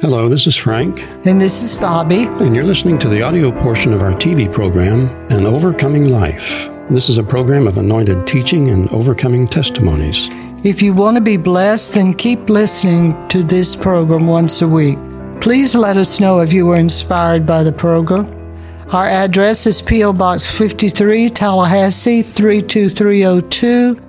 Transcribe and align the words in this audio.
Hello, 0.00 0.28
this 0.28 0.46
is 0.46 0.54
Frank, 0.56 1.02
And 1.26 1.40
this 1.40 1.62
is 1.62 1.74
Bobby. 1.74 2.24
and 2.26 2.54
you're 2.54 2.64
listening 2.64 2.98
to 3.00 3.08
the 3.08 3.22
audio 3.22 3.50
portion 3.50 3.92
of 3.92 4.00
our 4.00 4.12
TV 4.12 4.50
program, 4.52 5.08
An 5.30 5.44
Overcoming 5.46 6.08
Life. 6.10 6.68
This 6.88 7.08
is 7.08 7.18
a 7.18 7.22
program 7.22 7.66
of 7.66 7.78
anointed 7.78 8.26
teaching 8.26 8.70
and 8.70 8.88
overcoming 8.90 9.46
testimonies. 9.48 10.28
If 10.64 10.82
you 10.82 10.92
want 10.94 11.16
to 11.16 11.20
be 11.20 11.36
blessed, 11.36 11.94
then 11.94 12.14
keep 12.14 12.48
listening 12.48 13.16
to 13.28 13.42
this 13.42 13.74
program 13.74 14.26
once 14.26 14.62
a 14.62 14.68
week. 14.68 14.98
Please 15.40 15.74
let 15.74 15.96
us 15.96 16.20
know 16.20 16.40
if 16.40 16.52
you 16.52 16.66
were 16.66 16.76
inspired 16.76 17.44
by 17.46 17.62
the 17.62 17.72
program. 17.72 18.26
Our 18.90 19.06
address 19.06 19.66
is 19.66 19.82
P.O. 19.82 20.12
Box 20.14 20.48
53, 20.48 21.28
Tallahassee 21.30 22.22
32302, 22.22 24.00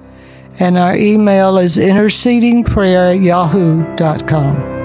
and 0.60 0.78
our 0.78 0.96
email 0.96 1.58
is 1.58 1.78
intercedingprayer 1.78 3.16
at 3.16 3.22
yahoo.com. 3.22 4.79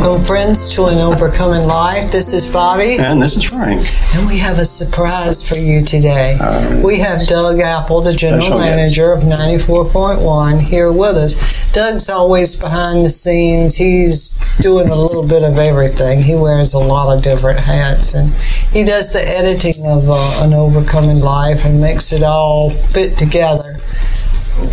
Welcome, 0.00 0.24
friends, 0.24 0.74
to 0.76 0.86
An 0.86 0.96
Overcoming 0.96 1.68
Life. 1.68 2.10
This 2.10 2.32
is 2.32 2.50
Bobby. 2.50 2.96
And 2.98 3.20
this 3.20 3.36
is 3.36 3.44
Frank. 3.44 3.86
And 4.14 4.26
we 4.26 4.38
have 4.38 4.56
a 4.56 4.64
surprise 4.64 5.46
for 5.46 5.58
you 5.58 5.84
today. 5.84 6.38
we 6.82 7.00
have 7.00 7.26
Doug 7.26 7.60
Apple, 7.60 8.00
the 8.00 8.14
general 8.14 8.56
manager 8.56 9.12
of 9.12 9.24
94.1, 9.24 10.62
here 10.62 10.90
with 10.90 11.18
us. 11.18 11.70
Doug's 11.72 12.08
always 12.08 12.58
behind 12.58 13.04
the 13.04 13.10
scenes. 13.10 13.76
He's 13.76 14.38
doing 14.60 14.88
a 14.88 14.96
little 14.96 15.22
bit 15.22 15.42
of 15.42 15.58
everything. 15.58 16.22
He 16.22 16.34
wears 16.34 16.72
a 16.72 16.78
lot 16.78 17.14
of 17.14 17.22
different 17.22 17.60
hats, 17.60 18.14
and 18.14 18.30
he 18.72 18.84
does 18.84 19.12
the 19.12 19.20
editing 19.20 19.84
of 19.84 20.08
uh, 20.08 20.44
An 20.44 20.54
Overcoming 20.54 21.20
Life 21.20 21.66
and 21.66 21.78
makes 21.78 22.10
it 22.14 22.22
all 22.22 22.70
fit 22.70 23.18
together 23.18 23.76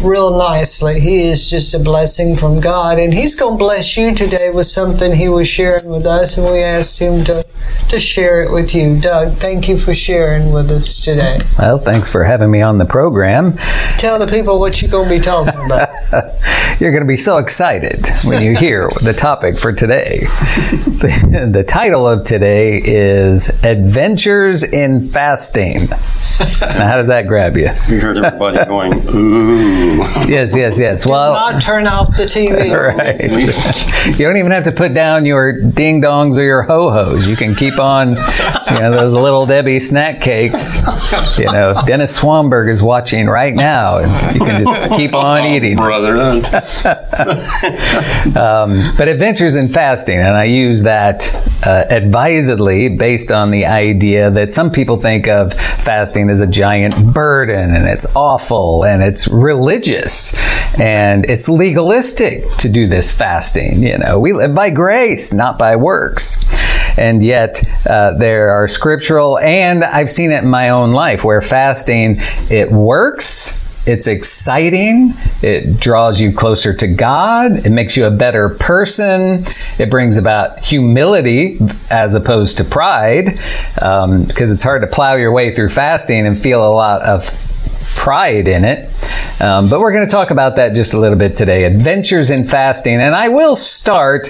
real 0.04 0.38
nicely. 0.38 1.00
He 1.00 1.30
is 1.30 1.50
just 1.50 1.73
a 1.73 1.80
blessing 1.80 2.36
from 2.36 2.59
God, 2.59 3.00
and 3.00 3.14
He's 3.14 3.36
going 3.36 3.54
to 3.54 3.58
bless 3.58 3.98
you 3.98 4.14
today 4.14 4.50
with 4.54 4.66
something 4.66 5.14
He 5.14 5.30
was 5.30 5.48
sharing 5.48 5.89
with 5.89 6.06
us, 6.06 6.38
and 6.38 6.45
we 6.45 6.59
asked 6.59 7.02
Him 7.02 7.23
to 7.25 7.45
to 7.89 8.00
share 8.00 8.44
it 8.44 8.52
with 8.52 8.75
you. 8.75 9.00
Doug, 9.00 9.30
thank 9.34 9.70
you 9.70 9.78
for 9.78 9.94
sharing 9.94 10.52
with 10.52 10.70
us 10.72 11.00
today. 11.00 11.39
Well, 11.58 11.78
thanks 11.78 12.12
for 12.12 12.23
having 12.23 12.52
me 12.52 12.62
on 12.62 12.78
the 12.78 12.86
program. 12.86 13.53
Tell 13.97 14.20
the 14.20 14.28
people 14.28 14.59
what 14.59 14.81
you're 14.81 14.92
going 14.92 15.08
to 15.08 15.16
be 15.16 15.22
talking 15.22 15.53
about. 15.66 15.90
You're 16.80 16.92
going 16.92 17.02
to 17.02 17.08
be 17.08 17.17
so 17.17 17.40
excited 17.40 18.06
when 18.23 18.44
you 18.44 18.56
hear 18.56 18.88
the 19.02 19.14
topic 19.14 19.58
for 19.58 19.73
today. 19.73 20.19
The, 20.19 21.50
the 21.52 21.64
title 21.64 22.08
of 22.08 22.23
today 22.23 22.78
is 22.78 23.64
Adventures 23.64 24.64
in 24.64 25.09
Fasting. 25.09 25.88
Now, 26.78 26.88
how 26.88 26.97
does 26.97 27.08
that 27.08 27.28
grab 27.28 27.58
you? 27.58 27.69
You 27.90 28.00
heard 28.00 28.17
everybody 28.17 28.64
going, 28.66 28.94
ooh. 29.09 29.77
Yes, 30.28 30.56
yes, 30.56 30.80
yes. 30.80 31.06
Well, 31.08 31.31
Not 31.31 31.61
turn 31.61 31.86
off 31.88 32.08
the 32.17 32.23
TV. 32.23 32.73
right. 32.97 34.17
You 34.17 34.25
don't 34.25 34.38
even 34.38 34.52
have 34.52 34.64
to 34.64 34.72
put 34.72 34.94
down 34.94 35.25
your 35.25 35.61
ding 35.61 36.02
dongs 36.02 36.38
or 36.38 36.44
your 36.44 36.64
ho 36.64 36.89
hos. 36.89 37.28
You 37.28 37.36
can 37.36 37.53
keep 37.56 37.78
on, 37.78 38.09
you 38.09 38.80
know, 38.80 38.92
those 38.92 39.14
little 39.14 39.45
Debbie 39.45 39.80
snack 39.80 40.22
cakes. 40.22 41.38
You 41.38 41.52
know, 41.52 41.80
Dennis 41.86 42.19
Swanberg 42.19 42.69
is 42.69 42.81
watching 42.81 43.28
right 43.28 43.53
now, 43.53 44.00
and 44.00 44.36
you 44.36 44.45
can 44.45 44.64
just 44.66 44.95
keep 44.97 45.14
on 45.14 45.45
eating. 45.45 45.75
Brother. 45.78 46.16
Um, 48.38 48.94
but 48.97 49.08
adventures 49.08 49.56
in 49.56 49.67
fasting, 49.67 50.17
and 50.17 50.36
I 50.36 50.45
use 50.45 50.84
that 50.84 51.22
uh, 51.66 51.86
advisedly 51.89 52.89
based 52.89 53.31
on 53.31 53.52
the 53.52 53.66
idea 53.66 54.30
that 54.31 54.52
some 54.52 54.72
people 54.72 54.97
think 54.97 55.27
of 55.27 55.53
fasting 55.53 56.30
as 56.30 56.41
a 56.41 56.47
giant 56.47 57.13
burden 57.13 57.73
and 57.73 57.88
it's 57.88 58.16
awful 58.16 58.86
and 58.86 59.02
it's 59.02 59.27
religious 59.27 60.35
and 60.80 61.25
it's 61.25 61.50
legalistic 61.50 62.44
to 62.59 62.69
do 62.69 62.88
this 62.88 63.16
fasting. 63.16 63.81
You 63.81 63.97
know, 63.97 64.19
we 64.19 64.33
live 64.33 64.53
by 64.53 64.69
grace, 64.69 65.33
not 65.33 65.58
by 65.58 65.75
works. 65.75 66.45
And 66.97 67.23
yet, 67.23 67.63
uh, 67.88 68.13
there 68.13 68.50
are 68.52 68.67
scriptural, 68.67 69.38
and 69.38 69.84
I've 69.84 70.09
seen 70.09 70.31
it 70.31 70.44
in 70.44 70.50
my 70.50 70.69
own 70.69 70.91
life 70.94 71.23
where 71.23 71.41
fasting, 71.41 72.17
it 72.50 72.72
works. 72.72 73.66
It's 73.88 74.06
exciting. 74.06 75.12
It 75.42 75.80
draws 75.80 76.20
you 76.20 76.34
closer 76.34 76.75
to 76.75 76.88
God. 76.88 77.66
It 77.66 77.70
makes 77.70 77.96
you 77.96 78.06
a 78.06 78.12
better 78.12 78.50
person. 78.50 79.46
It 79.80 79.90
brings 79.90 80.18
about 80.18 80.59
humility 80.59 81.58
as 81.90 82.14
opposed 82.14 82.58
to 82.58 82.66
pride, 82.66 83.40
um, 83.81 84.26
because 84.26 84.52
it's 84.52 84.64
hard 84.64 84.81
to 84.81 84.88
plow 84.88 85.16
your 85.16 85.31
way 85.31 85.56
through 85.56 85.70
fasting 85.70 86.28
and 86.28 86.38
feel 86.38 86.68
a 86.68 86.74
lot 86.74 87.02
of 87.02 87.26
pride 87.96 88.50
in 88.50 88.66
it. 88.66 88.90
Um, 89.42 89.70
but 89.70 89.80
we're 89.80 89.94
going 89.94 90.06
to 90.06 90.12
talk 90.12 90.31
about 90.31 90.58
that 90.58 90.76
just 90.76 90.94
a 90.94 91.00
little 91.00 91.18
bit 91.18 91.38
today. 91.38 91.64
Adventures 91.64 92.30
in 92.30 92.44
fasting. 92.44 92.96
And 92.96 93.16
I 93.16 93.30
will 93.30 93.56
start 93.56 94.28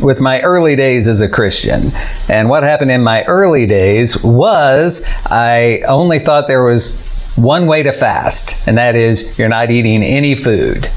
with 0.00 0.20
my 0.20 0.40
early 0.40 0.76
days 0.76 1.06
as 1.06 1.20
a 1.20 1.28
Christian. 1.28 1.90
And 2.28 2.48
what 2.48 2.62
happened 2.62 2.90
in 2.90 3.04
my 3.04 3.22
early 3.24 3.66
days 3.66 4.22
was 4.24 5.06
I 5.26 5.82
only 5.86 6.18
thought 6.18 6.48
there 6.48 6.64
was 6.64 7.09
one 7.36 7.66
way 7.66 7.82
to 7.82 7.92
fast, 7.92 8.66
and 8.68 8.76
that 8.78 8.94
is 8.94 9.38
you're 9.38 9.48
not 9.48 9.70
eating 9.70 10.02
any 10.02 10.34
food. 10.34 10.88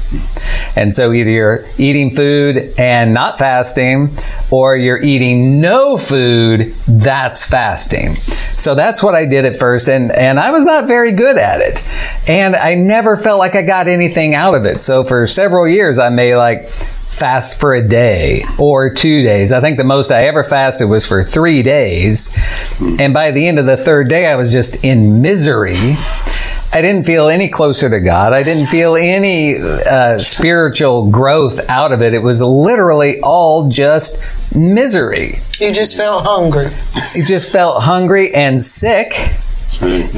And 0.76 0.94
so 0.94 1.12
either 1.12 1.30
you're 1.30 1.64
eating 1.78 2.10
food 2.10 2.74
and 2.78 3.14
not 3.14 3.38
fasting, 3.38 4.10
or 4.50 4.76
you're 4.76 5.02
eating 5.02 5.60
no 5.60 5.96
food, 5.96 6.72
that's 6.88 7.48
fasting. 7.48 8.14
So 8.14 8.74
that's 8.74 9.02
what 9.02 9.14
I 9.14 9.26
did 9.26 9.44
at 9.44 9.56
first, 9.56 9.88
and, 9.88 10.10
and 10.12 10.38
I 10.38 10.50
was 10.50 10.64
not 10.64 10.86
very 10.86 11.12
good 11.12 11.38
at 11.38 11.60
it. 11.60 11.86
And 12.28 12.56
I 12.56 12.74
never 12.74 13.16
felt 13.16 13.38
like 13.38 13.54
I 13.54 13.62
got 13.62 13.88
anything 13.88 14.34
out 14.34 14.54
of 14.54 14.64
it. 14.64 14.78
So 14.78 15.04
for 15.04 15.26
several 15.26 15.68
years, 15.68 15.98
I 15.98 16.08
may 16.08 16.36
like 16.36 16.68
fast 16.68 17.60
for 17.60 17.74
a 17.74 17.86
day 17.86 18.42
or 18.58 18.92
two 18.92 19.22
days. 19.22 19.52
I 19.52 19.60
think 19.60 19.76
the 19.76 19.84
most 19.84 20.10
I 20.10 20.26
ever 20.26 20.42
fasted 20.42 20.88
was 20.88 21.06
for 21.06 21.22
three 21.22 21.62
days. 21.62 22.36
And 22.98 23.14
by 23.14 23.30
the 23.30 23.46
end 23.46 23.60
of 23.60 23.66
the 23.66 23.76
third 23.76 24.08
day, 24.08 24.26
I 24.26 24.34
was 24.34 24.52
just 24.52 24.84
in 24.84 25.22
misery. 25.22 25.76
I 26.74 26.82
didn't 26.82 27.04
feel 27.04 27.28
any 27.28 27.48
closer 27.48 27.88
to 27.88 28.00
God. 28.00 28.32
I 28.32 28.42
didn't 28.42 28.66
feel 28.66 28.96
any 28.96 29.56
uh, 29.58 30.18
spiritual 30.18 31.08
growth 31.08 31.70
out 31.70 31.92
of 31.92 32.02
it. 32.02 32.14
It 32.14 32.22
was 32.22 32.42
literally 32.42 33.20
all 33.20 33.68
just 33.68 34.20
misery. 34.56 35.38
You 35.60 35.72
just 35.72 35.96
felt 35.96 36.24
hungry. 36.26 36.66
You 37.14 37.24
just 37.24 37.52
felt 37.52 37.84
hungry 37.84 38.34
and 38.34 38.60
sick 38.60 39.14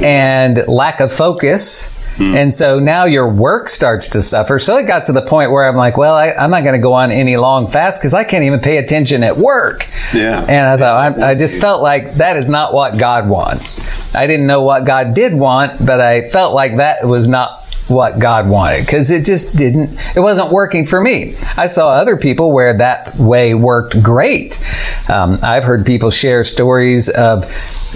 and 0.03 0.67
lack 0.67 0.99
of 0.99 1.13
focus. 1.13 1.95
And 2.19 2.55
so 2.55 2.79
now 2.79 3.05
your 3.05 3.29
work 3.29 3.69
starts 3.69 4.09
to 4.09 4.23
suffer. 4.23 4.57
So 4.57 4.77
it 4.77 4.87
got 4.87 5.05
to 5.05 5.11
the 5.11 5.21
point 5.21 5.51
where 5.51 5.67
I'm 5.67 5.75
like, 5.75 5.97
well, 5.97 6.15
I, 6.15 6.31
I'm 6.31 6.49
not 6.49 6.63
going 6.63 6.73
to 6.73 6.81
go 6.81 6.93
on 6.93 7.11
any 7.11 7.37
long 7.37 7.67
fast 7.67 8.01
because 8.01 8.15
I 8.15 8.23
can't 8.23 8.43
even 8.43 8.59
pay 8.59 8.77
attention 8.77 9.21
at 9.21 9.37
work. 9.37 9.87
Yeah. 10.15 10.41
And 10.41 10.67
I 10.67 10.77
thought, 10.77 11.19
I, 11.19 11.29
I 11.31 11.35
just 11.35 11.61
felt 11.61 11.83
like 11.83 12.13
that 12.13 12.35
is 12.35 12.49
not 12.49 12.73
what 12.73 12.97
God 12.97 13.29
wants. 13.29 13.96
I 14.17 14.25
didn't 14.27 14.47
know 14.47 14.63
what 14.63 14.85
God 14.85 15.13
did 15.13 15.33
want, 15.33 15.85
but 15.85 16.01
I 16.01 16.27
felt 16.29 16.55
like 16.55 16.77
that 16.77 17.05
was 17.05 17.27
not 17.27 17.63
what 17.87 18.19
God 18.19 18.49
wanted 18.49 18.85
because 18.85 19.11
it 19.11 19.25
just 19.25 19.57
didn't, 19.57 19.91
it 20.15 20.19
wasn't 20.19 20.51
working 20.51 20.85
for 20.85 20.99
me. 20.99 21.35
I 21.55 21.67
saw 21.67 21.89
other 21.89 22.17
people 22.17 22.51
where 22.51 22.75
that 22.77 23.15
way 23.15 23.53
worked 23.53 24.01
great. 24.01 24.61
Um, 25.09 25.39
I've 25.41 25.63
heard 25.63 25.85
people 25.85 26.11
share 26.11 26.43
stories 26.43 27.09
of 27.09 27.45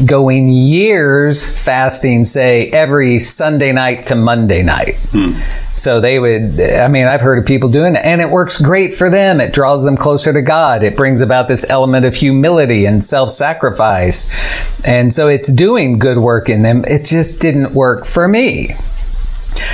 going 0.06 0.50
years 0.50 1.64
fasting, 1.64 2.24
say 2.24 2.70
every 2.70 3.20
Sunday 3.20 3.72
night 3.72 4.06
to 4.08 4.16
Monday 4.16 4.64
night. 4.64 4.96
So 5.76 6.02
they 6.02 6.20
would, 6.20 6.60
I 6.60 6.88
mean, 6.90 7.08
I've 7.08 7.22
heard 7.22 7.40
of 7.40 7.46
people 7.46 7.70
doing 7.70 7.96
it, 7.96 8.02
and 8.04 8.22
it 8.22 8.30
works 8.30 8.62
great 8.62 8.94
for 8.94 9.10
them. 9.10 9.40
It 9.40 9.54
draws 9.54 9.86
them 9.86 9.96
closer 9.96 10.34
to 10.34 10.42
God. 10.42 10.84
It 10.84 10.98
brings 10.98 11.22
about 11.22 11.48
this 11.48 11.70
element 11.70 12.06
of 12.06 12.14
humility 12.14 12.86
and 12.86 13.04
self 13.04 13.32
sacrifice. 13.32 14.30
And 14.86 15.14
so 15.14 15.28
it's 15.28 15.52
doing 15.52 15.98
good 15.98 16.18
work 16.18 16.50
in 16.50 16.62
them. 16.62 16.84
It 16.86 17.06
just 17.06 17.42
didn't 17.42 17.74
work 17.74 18.06
for 18.06 18.28
me. 18.28 18.76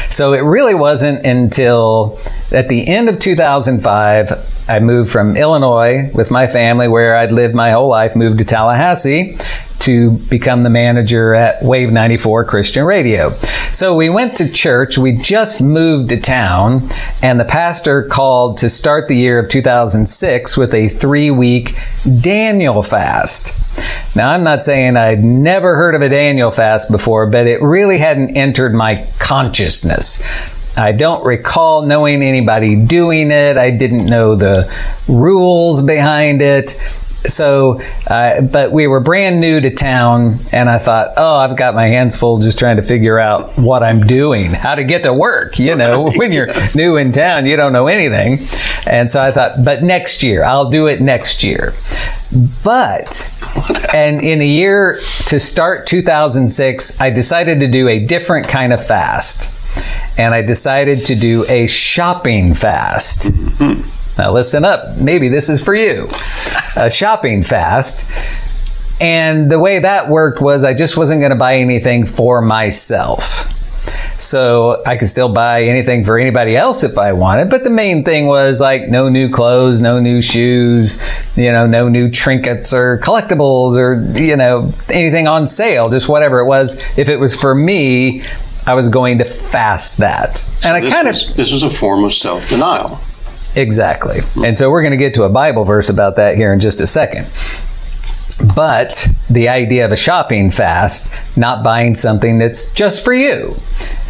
So 0.09 0.33
it 0.33 0.41
really 0.41 0.75
wasn't 0.75 1.25
until 1.25 2.19
at 2.51 2.69
the 2.69 2.87
end 2.87 3.09
of 3.09 3.19
2005, 3.19 4.69
I 4.69 4.79
moved 4.79 5.11
from 5.11 5.35
Illinois 5.35 6.09
with 6.13 6.31
my 6.31 6.47
family, 6.47 6.87
where 6.87 7.15
I'd 7.15 7.31
lived 7.31 7.55
my 7.55 7.71
whole 7.71 7.87
life, 7.89 8.15
moved 8.15 8.39
to 8.39 8.45
Tallahassee 8.45 9.37
to 9.79 10.11
become 10.29 10.63
the 10.63 10.69
manager 10.69 11.33
at 11.33 11.63
Wave 11.63 11.91
94 11.91 12.45
Christian 12.45 12.83
Radio. 12.83 13.31
So 13.77 13.93
we 13.93 14.09
went 14.09 14.37
to 14.37 14.51
church. 14.51 14.97
We 14.97 15.11
just 15.11 15.61
moved 15.61 16.09
to 16.09 16.19
town, 16.19 16.81
and 17.21 17.39
the 17.39 17.45
pastor 17.45 18.01
called 18.01 18.57
to 18.57 18.69
start 18.69 19.07
the 19.07 19.15
year 19.15 19.37
of 19.37 19.51
2006 19.51 20.57
with 20.57 20.73
a 20.73 20.87
three 20.87 21.29
week 21.29 21.75
Daniel 22.23 22.81
fast. 22.81 24.15
Now, 24.15 24.31
I'm 24.31 24.43
not 24.43 24.63
saying 24.63 24.97
I'd 24.97 25.23
never 25.23 25.75
heard 25.75 25.93
of 25.93 26.01
a 26.01 26.09
Daniel 26.09 26.49
fast 26.49 26.89
before, 26.89 27.29
but 27.29 27.45
it 27.45 27.61
really 27.61 27.99
hadn't 27.99 28.35
entered 28.35 28.73
my 28.73 29.05
consciousness. 29.19 30.23
I 30.75 30.91
don't 30.91 31.23
recall 31.23 31.83
knowing 31.83 32.23
anybody 32.23 32.83
doing 32.83 33.29
it. 33.29 33.57
I 33.57 33.69
didn't 33.69 34.07
know 34.07 34.33
the 34.33 34.73
rules 35.07 35.85
behind 35.85 36.41
it. 36.41 36.81
So, 37.27 37.81
uh, 38.07 38.41
but 38.41 38.71
we 38.71 38.87
were 38.87 38.99
brand 38.99 39.39
new 39.39 39.59
to 39.59 39.69
town, 39.69 40.39
and 40.51 40.69
I 40.69 40.77
thought, 40.77 41.13
oh, 41.17 41.35
I've 41.35 41.57
got 41.57 41.75
my 41.75 41.87
hands 41.87 42.19
full 42.19 42.39
just 42.39 42.59
trying 42.59 42.77
to 42.77 42.81
figure 42.81 43.19
out 43.19 43.51
what 43.57 43.83
I'm 43.83 44.01
doing, 44.01 44.45
how 44.51 44.75
to 44.75 44.83
get 44.83 45.03
to 45.03 45.13
work. 45.13 45.59
You 45.59 45.75
know, 45.75 46.09
when 46.15 46.31
you're 46.31 46.49
new 46.75 46.97
in 46.97 47.11
town, 47.11 47.45
you 47.45 47.55
don't 47.55 47.73
know 47.73 47.87
anything. 47.87 48.39
And 48.89 49.09
so 49.09 49.21
I 49.21 49.31
thought, 49.31 49.63
but 49.63 49.83
next 49.83 50.23
year, 50.23 50.43
I'll 50.43 50.69
do 50.69 50.87
it 50.87 51.01
next 51.01 51.43
year. 51.43 51.73
But, 52.63 53.31
and 53.93 54.21
in 54.21 54.39
the 54.39 54.47
year 54.47 54.95
to 55.27 55.39
start 55.39 55.87
2006, 55.87 56.99
I 56.99 57.09
decided 57.09 57.61
to 57.61 57.67
do 57.67 57.87
a 57.87 58.05
different 58.05 58.47
kind 58.47 58.73
of 58.73 58.85
fast. 58.85 59.53
And 60.19 60.33
I 60.33 60.41
decided 60.41 60.99
to 61.05 61.15
do 61.15 61.45
a 61.49 61.67
shopping 61.67 62.53
fast. 62.53 63.31
Now, 64.17 64.31
listen 64.31 64.65
up. 64.65 64.97
Maybe 64.97 65.29
this 65.29 65.47
is 65.47 65.63
for 65.63 65.75
you. 65.75 66.07
A 66.77 66.89
shopping 66.89 67.43
fast. 67.43 68.09
And 68.99 69.51
the 69.51 69.59
way 69.59 69.79
that 69.79 70.09
worked 70.09 70.41
was 70.41 70.63
I 70.63 70.73
just 70.73 70.97
wasn't 70.97 71.21
going 71.21 71.31
to 71.31 71.37
buy 71.37 71.57
anything 71.57 72.05
for 72.05 72.41
myself. 72.41 73.53
So 74.19 74.81
I 74.85 74.97
could 74.97 75.07
still 75.07 75.31
buy 75.31 75.63
anything 75.63 76.03
for 76.03 76.17
anybody 76.17 76.57
else 76.57 76.83
if 76.83 76.97
I 76.97 77.13
wanted. 77.13 77.51
But 77.51 77.63
the 77.63 77.69
main 77.69 78.03
thing 78.03 78.25
was 78.25 78.59
like 78.59 78.89
no 78.89 79.09
new 79.09 79.29
clothes, 79.29 79.81
no 79.81 79.99
new 79.99 80.21
shoes, 80.21 81.01
you 81.37 81.51
know, 81.51 81.67
no 81.67 81.87
new 81.87 82.09
trinkets 82.09 82.73
or 82.73 82.97
collectibles 82.97 83.77
or, 83.77 84.01
you 84.19 84.35
know, 84.35 84.71
anything 84.89 85.27
on 85.27 85.45
sale, 85.45 85.89
just 85.89 86.09
whatever 86.09 86.39
it 86.39 86.45
was. 86.45 86.79
If 86.97 87.09
it 87.09 87.17
was 87.17 87.39
for 87.39 87.53
me, 87.53 88.23
I 88.65 88.73
was 88.73 88.89
going 88.89 89.19
to 89.19 89.23
fast 89.23 89.99
that. 89.99 90.37
So 90.37 90.69
and 90.69 90.85
I 90.85 90.89
kind 90.89 91.07
of. 91.07 91.13
This 91.35 91.51
was 91.51 91.61
a 91.61 91.69
form 91.69 92.03
of 92.03 92.13
self 92.13 92.49
denial. 92.49 92.99
Exactly. 93.57 94.19
And 94.45 94.55
so 94.55 94.69
we're 94.69 94.83
going 94.83 94.91
to 94.91 94.97
get 94.97 95.15
to 95.15 95.23
a 95.23 95.29
Bible 95.29 95.65
verse 95.65 95.89
about 95.89 96.15
that 96.17 96.35
here 96.35 96.53
in 96.53 96.59
just 96.59 96.79
a 96.79 96.87
second. 96.87 97.27
But 98.55 99.07
the 99.31 99.49
idea 99.49 99.83
of 99.83 99.91
a 99.91 99.97
shopping 99.97 100.51
fast, 100.51 101.35
not 101.35 101.63
buying 101.63 101.95
something 101.95 102.37
that's 102.37 102.71
just 102.71 103.03
for 103.03 103.13
you. 103.13 103.55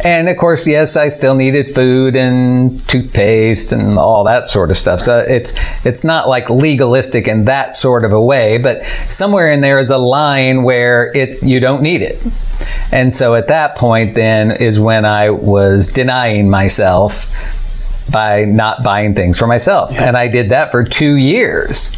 And 0.04 0.28
of 0.28 0.36
course, 0.36 0.68
yes, 0.68 0.98
I 0.98 1.08
still 1.08 1.34
needed 1.34 1.74
food 1.74 2.14
and 2.14 2.86
toothpaste 2.88 3.72
and 3.72 3.98
all 3.98 4.24
that 4.24 4.46
sort 4.46 4.70
of 4.70 4.76
stuff. 4.76 5.00
So 5.00 5.18
it's 5.18 5.56
it's 5.84 6.04
not 6.04 6.28
like 6.28 6.50
legalistic 6.50 7.26
in 7.26 7.46
that 7.46 7.74
sort 7.74 8.04
of 8.04 8.12
a 8.12 8.20
way, 8.20 8.58
but 8.58 8.84
somewhere 9.08 9.50
in 9.50 9.62
there 9.62 9.78
is 9.78 9.90
a 9.90 9.98
line 9.98 10.62
where 10.62 11.10
it's 11.16 11.42
you 11.42 11.58
don't 11.58 11.82
need 11.82 12.02
it. 12.02 12.22
And 12.92 13.12
so 13.12 13.34
at 13.34 13.48
that 13.48 13.76
point 13.76 14.14
then 14.14 14.50
is 14.50 14.78
when 14.78 15.06
I 15.06 15.30
was 15.30 15.90
denying 15.92 16.50
myself 16.50 17.34
by 18.10 18.44
not 18.44 18.82
buying 18.82 19.14
things 19.14 19.38
for 19.38 19.46
myself. 19.46 19.92
And 19.92 20.16
I 20.16 20.28
did 20.28 20.50
that 20.50 20.70
for 20.70 20.84
two 20.84 21.16
years. 21.16 21.96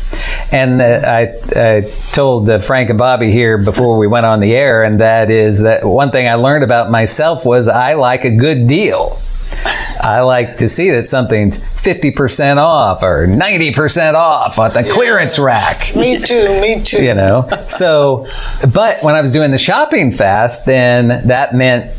And 0.53 0.81
uh, 0.81 0.85
I, 0.85 1.77
I, 1.77 1.83
told 2.13 2.51
uh, 2.51 2.59
Frank 2.59 2.91
and 2.91 2.99
Bobby 2.99 3.31
here 3.31 3.59
before 3.59 3.99
we 3.99 4.07
went 4.07 4.27
on 4.27 4.41
the 4.41 4.55
air, 4.55 4.83
and 4.83 5.01
that 5.01 5.31
is 5.31 5.63
that 5.63 5.85
one 5.85 6.11
thing 6.11 6.27
I 6.27 6.35
learned 6.35 6.65
about 6.65 6.91
myself 6.91 7.47
was 7.47 7.69
I 7.69 7.95
like 7.95 8.25
a 8.25 8.35
good 8.35 8.67
deal. 8.67 9.19
I 10.03 10.21
like 10.23 10.57
to 10.59 10.69
see 10.69 10.91
that 10.91 11.07
something's 11.07 11.61
50% 11.61 12.57
off 12.57 13.03
or 13.03 13.27
90% 13.27 14.15
off 14.15 14.59
on 14.59 14.71
the 14.71 14.89
clearance 14.93 15.39
rack. 15.39 15.95
Me 15.95 16.19
too, 16.19 16.61
me 16.61 16.83
too. 16.83 17.05
You 17.05 17.15
know? 17.15 17.49
So, 17.69 18.27
but 18.73 19.03
when 19.03 19.15
I 19.15 19.21
was 19.21 19.33
doing 19.33 19.51
the 19.51 19.59
shopping 19.59 20.13
fast, 20.13 20.67
then 20.67 21.27
that 21.29 21.55
meant 21.55 21.95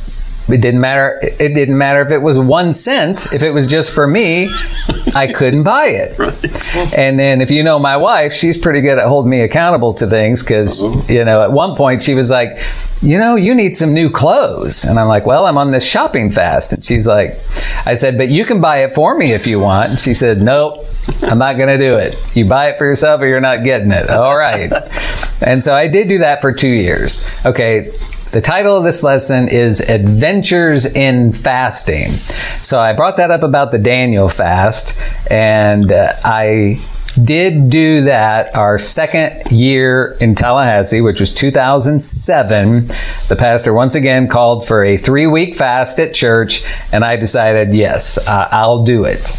it 0.52 0.62
didn't 0.62 0.82
matter. 0.82 1.20
It 1.22 1.54
didn't 1.54 1.78
matter 1.78 2.02
if 2.02 2.12
it 2.12 2.20
was 2.20 2.38
one 2.40 2.74
cent. 2.74 3.34
If 3.34 3.44
it 3.44 3.52
was 3.52 3.68
just 3.68 3.94
for 3.94 4.08
me, 4.08 4.50
I 5.16 5.32
couldn't 5.34 5.64
buy 5.64 5.88
it. 5.88 6.18
Right. 6.72 6.98
And 6.98 7.20
then, 7.20 7.42
if 7.42 7.52
you 7.52 7.64
know 7.64 7.80
my 7.80 7.98
wife, 7.98 8.32
she's 8.32 8.58
pretty 8.58 8.80
good 8.80 8.98
at 8.98 9.06
holding 9.06 9.30
me 9.30 9.42
accountable 9.42 9.94
to 9.96 10.08
things 10.08 10.42
because 10.42 10.82
uh-huh. 10.82 11.12
you 11.12 11.26
know, 11.26 11.42
at 11.42 11.52
one 11.52 11.76
point 11.76 12.02
she 12.02 12.14
was 12.14 12.32
like, 12.32 12.58
"You 13.02 13.20
know, 13.20 13.36
you 13.36 13.54
need 13.54 13.76
some 13.76 13.94
new 13.94 14.10
clothes," 14.10 14.86
and 14.86 14.98
I'm 14.98 15.10
like, 15.10 15.26
"Well, 15.26 15.46
I'm 15.48 15.58
on 15.58 15.72
this 15.72 15.86
shopping 15.86 16.32
fast," 16.32 16.72
and 16.72 16.86
she's 16.86 17.08
like, 17.08 17.38
"I 17.86 17.96
said, 17.96 18.18
but 18.18 18.30
you 18.30 18.46
can 18.46 18.62
buy 18.62 18.84
it 18.84 18.94
for 18.94 19.18
me 19.18 19.34
if 19.34 19.48
you 19.48 19.60
want." 19.60 19.90
And 19.90 20.00
she 20.00 20.14
said, 20.14 20.42
"Nope, 20.42 20.86
I'm 21.24 21.40
not 21.40 21.58
going 21.58 21.68
to 21.68 21.78
do 21.78 21.96
it. 21.96 22.16
You 22.38 22.48
buy 22.48 22.70
it 22.70 22.78
for 22.78 22.86
yourself, 22.86 23.20
or 23.20 23.28
you're 23.28 23.42
not 23.42 23.66
getting 23.66 23.92
it." 23.92 24.10
All 24.10 24.38
right. 24.38 24.72
And 25.44 25.64
so 25.64 25.76
I 25.76 25.88
did 25.88 26.08
do 26.08 26.20
that 26.20 26.40
for 26.40 26.52
two 26.52 26.70
years. 26.70 27.28
Okay, 27.46 27.92
the 28.32 28.40
title 28.40 28.78
of 28.78 28.86
this 28.86 29.04
lesson 29.04 29.50
is 29.50 29.82
Adventures 29.82 30.86
in 30.86 31.34
Fasting. 31.34 32.08
So 32.62 32.80
I 32.80 32.94
brought 32.94 33.18
that 33.18 33.30
up 33.30 33.44
about 33.44 33.72
the 33.72 33.78
Daniel 33.78 34.30
fast, 34.30 34.98
and 35.30 35.92
uh, 35.92 36.14
I 36.24 36.80
did 37.22 37.70
do 37.70 38.04
that 38.04 38.56
our 38.56 38.80
second 38.80 39.52
year 39.52 40.16
in 40.22 40.36
Tallahassee, 40.36 41.02
which 41.02 41.20
was 41.20 41.34
2007. 41.34 42.88
The 42.88 43.36
pastor 43.38 43.74
once 43.74 43.96
again 43.96 44.30
called 44.30 44.66
for 44.66 44.82
a 44.82 44.96
three 44.96 45.28
week 45.28 45.56
fast 45.56 46.00
at 46.00 46.14
church, 46.14 46.64
and 46.94 47.04
I 47.04 47.18
decided, 47.18 47.76
yes, 47.76 48.30
uh, 48.30 48.48
I'll 48.50 48.86
do 48.86 49.04
it. 49.04 49.30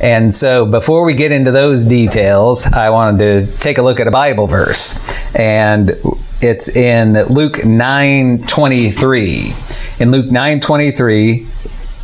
And 0.00 0.32
so 0.32 0.64
before 0.64 1.04
we 1.04 1.12
get 1.12 1.32
into 1.32 1.50
those 1.50 1.84
details, 1.84 2.66
I 2.66 2.88
wanted 2.88 3.18
to 3.46 3.58
take 3.58 3.76
a 3.76 3.82
look 3.82 4.00
at 4.00 4.06
a 4.06 4.10
Bible 4.10 4.46
verse. 4.46 4.98
And 5.36 5.96
it's 6.42 6.76
in 6.76 7.14
Luke 7.28 7.64
9:23. 7.64 10.00
In 10.00 10.10
Luke 10.10 10.26
9:23, 10.26 11.46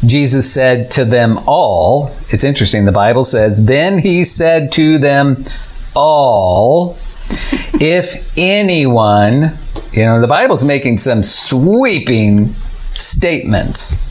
Jesus 0.06 0.52
said 0.52 0.92
to 0.92 1.04
them 1.04 1.40
all, 1.46 2.12
it's 2.30 2.44
interesting 2.44 2.84
the 2.84 2.92
Bible 2.92 3.24
says, 3.24 3.66
then 3.66 3.98
he 3.98 4.22
said 4.22 4.70
to 4.72 4.98
them 4.98 5.44
all, 5.94 6.96
if 7.80 8.32
anyone, 8.38 9.54
you 9.92 10.04
know, 10.04 10.20
the 10.20 10.28
Bible's 10.28 10.64
making 10.64 10.98
some 10.98 11.24
sweeping 11.24 12.50
statements. 12.94 14.06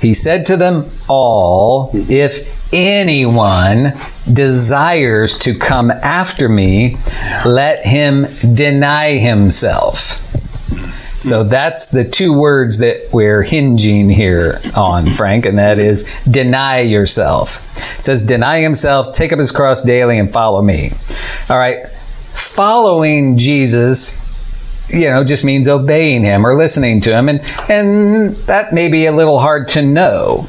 He 0.00 0.14
said 0.14 0.46
to 0.46 0.56
them 0.56 0.86
all, 1.08 1.90
if 1.92 2.72
anyone 2.72 3.92
desires 4.32 5.38
to 5.40 5.54
come 5.54 5.90
after 5.90 6.48
me, 6.48 6.96
let 7.46 7.84
him 7.84 8.26
deny 8.54 9.18
himself. 9.18 10.18
So 11.22 11.44
that's 11.44 11.92
the 11.92 12.04
two 12.04 12.32
words 12.32 12.80
that 12.80 13.08
we're 13.12 13.42
hinging 13.42 14.08
here 14.08 14.58
on, 14.76 15.06
Frank, 15.06 15.46
and 15.46 15.58
that 15.58 15.78
is 15.78 16.24
deny 16.24 16.80
yourself. 16.80 17.76
It 17.98 18.02
says, 18.02 18.26
deny 18.26 18.60
himself, 18.60 19.14
take 19.14 19.32
up 19.32 19.38
his 19.38 19.52
cross 19.52 19.84
daily, 19.84 20.18
and 20.18 20.32
follow 20.32 20.60
me. 20.60 20.90
All 21.48 21.58
right. 21.58 21.88
Following 21.88 23.38
Jesus 23.38 24.20
you 24.88 25.08
know, 25.08 25.24
just 25.24 25.44
means 25.44 25.68
obeying 25.68 26.22
him 26.22 26.46
or 26.46 26.54
listening 26.54 27.00
to 27.02 27.16
him. 27.16 27.28
And, 27.28 27.40
and 27.68 28.34
that 28.46 28.72
may 28.72 28.90
be 28.90 29.06
a 29.06 29.12
little 29.12 29.38
hard 29.38 29.68
to 29.68 29.82
know 29.82 30.48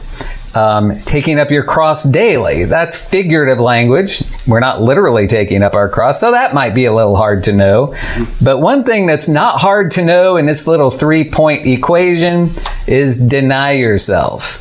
um, 0.55 0.93
taking 1.05 1.39
up 1.39 1.51
your 1.51 1.63
cross 1.63 2.03
daily. 2.03 2.65
That's 2.65 3.07
figurative 3.07 3.59
language. 3.59 4.23
We're 4.47 4.59
not 4.59 4.81
literally 4.81 5.27
taking 5.27 5.63
up 5.63 5.73
our 5.73 5.89
cross, 5.89 6.19
so 6.19 6.31
that 6.31 6.53
might 6.53 6.75
be 6.75 6.85
a 6.85 6.93
little 6.93 7.15
hard 7.15 7.43
to 7.45 7.53
know. 7.53 7.95
But 8.41 8.59
one 8.59 8.83
thing 8.83 9.05
that's 9.05 9.29
not 9.29 9.61
hard 9.61 9.91
to 9.91 10.05
know 10.05 10.37
in 10.37 10.45
this 10.45 10.67
little 10.67 10.91
three 10.91 11.29
point 11.29 11.65
equation 11.65 12.47
is 12.87 13.19
deny 13.19 13.73
yourself. 13.73 14.59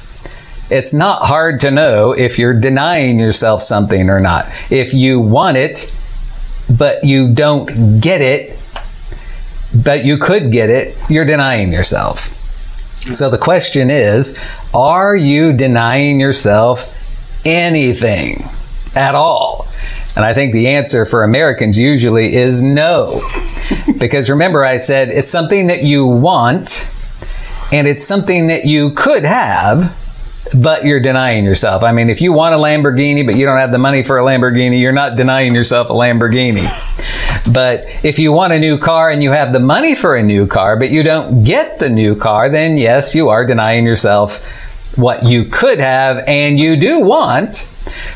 It's 0.70 0.94
not 0.94 1.26
hard 1.26 1.60
to 1.60 1.70
know 1.70 2.12
if 2.12 2.38
you're 2.38 2.58
denying 2.58 3.18
yourself 3.18 3.62
something 3.62 4.08
or 4.08 4.20
not. 4.20 4.46
If 4.70 4.94
you 4.94 5.20
want 5.20 5.58
it, 5.58 5.94
but 6.78 7.04
you 7.04 7.34
don't 7.34 8.00
get 8.00 8.22
it, 8.22 8.58
but 9.84 10.04
you 10.04 10.16
could 10.16 10.50
get 10.50 10.70
it, 10.70 10.96
you're 11.10 11.26
denying 11.26 11.72
yourself. 11.72 12.41
So 13.02 13.28
the 13.28 13.38
question 13.38 13.90
is, 13.90 14.38
are 14.72 15.16
you 15.16 15.52
denying 15.52 16.20
yourself 16.20 17.44
anything 17.44 18.44
at 18.94 19.14
all? 19.14 19.66
And 20.14 20.24
I 20.24 20.34
think 20.34 20.52
the 20.52 20.68
answer 20.68 21.04
for 21.04 21.24
Americans 21.24 21.78
usually 21.78 22.34
is 22.34 22.62
no. 22.62 23.20
because 23.98 24.30
remember, 24.30 24.64
I 24.64 24.76
said 24.76 25.08
it's 25.08 25.30
something 25.30 25.66
that 25.66 25.82
you 25.82 26.06
want 26.06 26.88
and 27.72 27.88
it's 27.88 28.04
something 28.04 28.48
that 28.48 28.66
you 28.66 28.92
could 28.94 29.24
have, 29.24 29.98
but 30.54 30.84
you're 30.84 31.00
denying 31.00 31.44
yourself. 31.44 31.82
I 31.82 31.92
mean, 31.92 32.08
if 32.08 32.20
you 32.20 32.32
want 32.32 32.54
a 32.54 32.58
Lamborghini, 32.58 33.24
but 33.24 33.36
you 33.36 33.46
don't 33.46 33.58
have 33.58 33.72
the 33.72 33.78
money 33.78 34.02
for 34.02 34.18
a 34.18 34.22
Lamborghini, 34.22 34.78
you're 34.80 34.92
not 34.92 35.16
denying 35.16 35.54
yourself 35.54 35.88
a 35.90 35.94
Lamborghini. 35.94 36.68
But 37.50 37.84
if 38.04 38.18
you 38.18 38.32
want 38.32 38.52
a 38.52 38.58
new 38.58 38.78
car 38.78 39.10
and 39.10 39.22
you 39.22 39.32
have 39.32 39.52
the 39.52 39.60
money 39.60 39.94
for 39.94 40.14
a 40.14 40.22
new 40.22 40.46
car, 40.46 40.76
but 40.76 40.90
you 40.90 41.02
don't 41.02 41.44
get 41.44 41.78
the 41.78 41.88
new 41.88 42.14
car, 42.14 42.48
then 42.48 42.76
yes, 42.76 43.14
you 43.14 43.30
are 43.30 43.44
denying 43.44 43.84
yourself 43.84 44.96
what 44.96 45.24
you 45.24 45.44
could 45.44 45.80
have 45.80 46.22
and 46.26 46.58
you 46.58 46.76
do 46.78 47.00
want. 47.00 47.56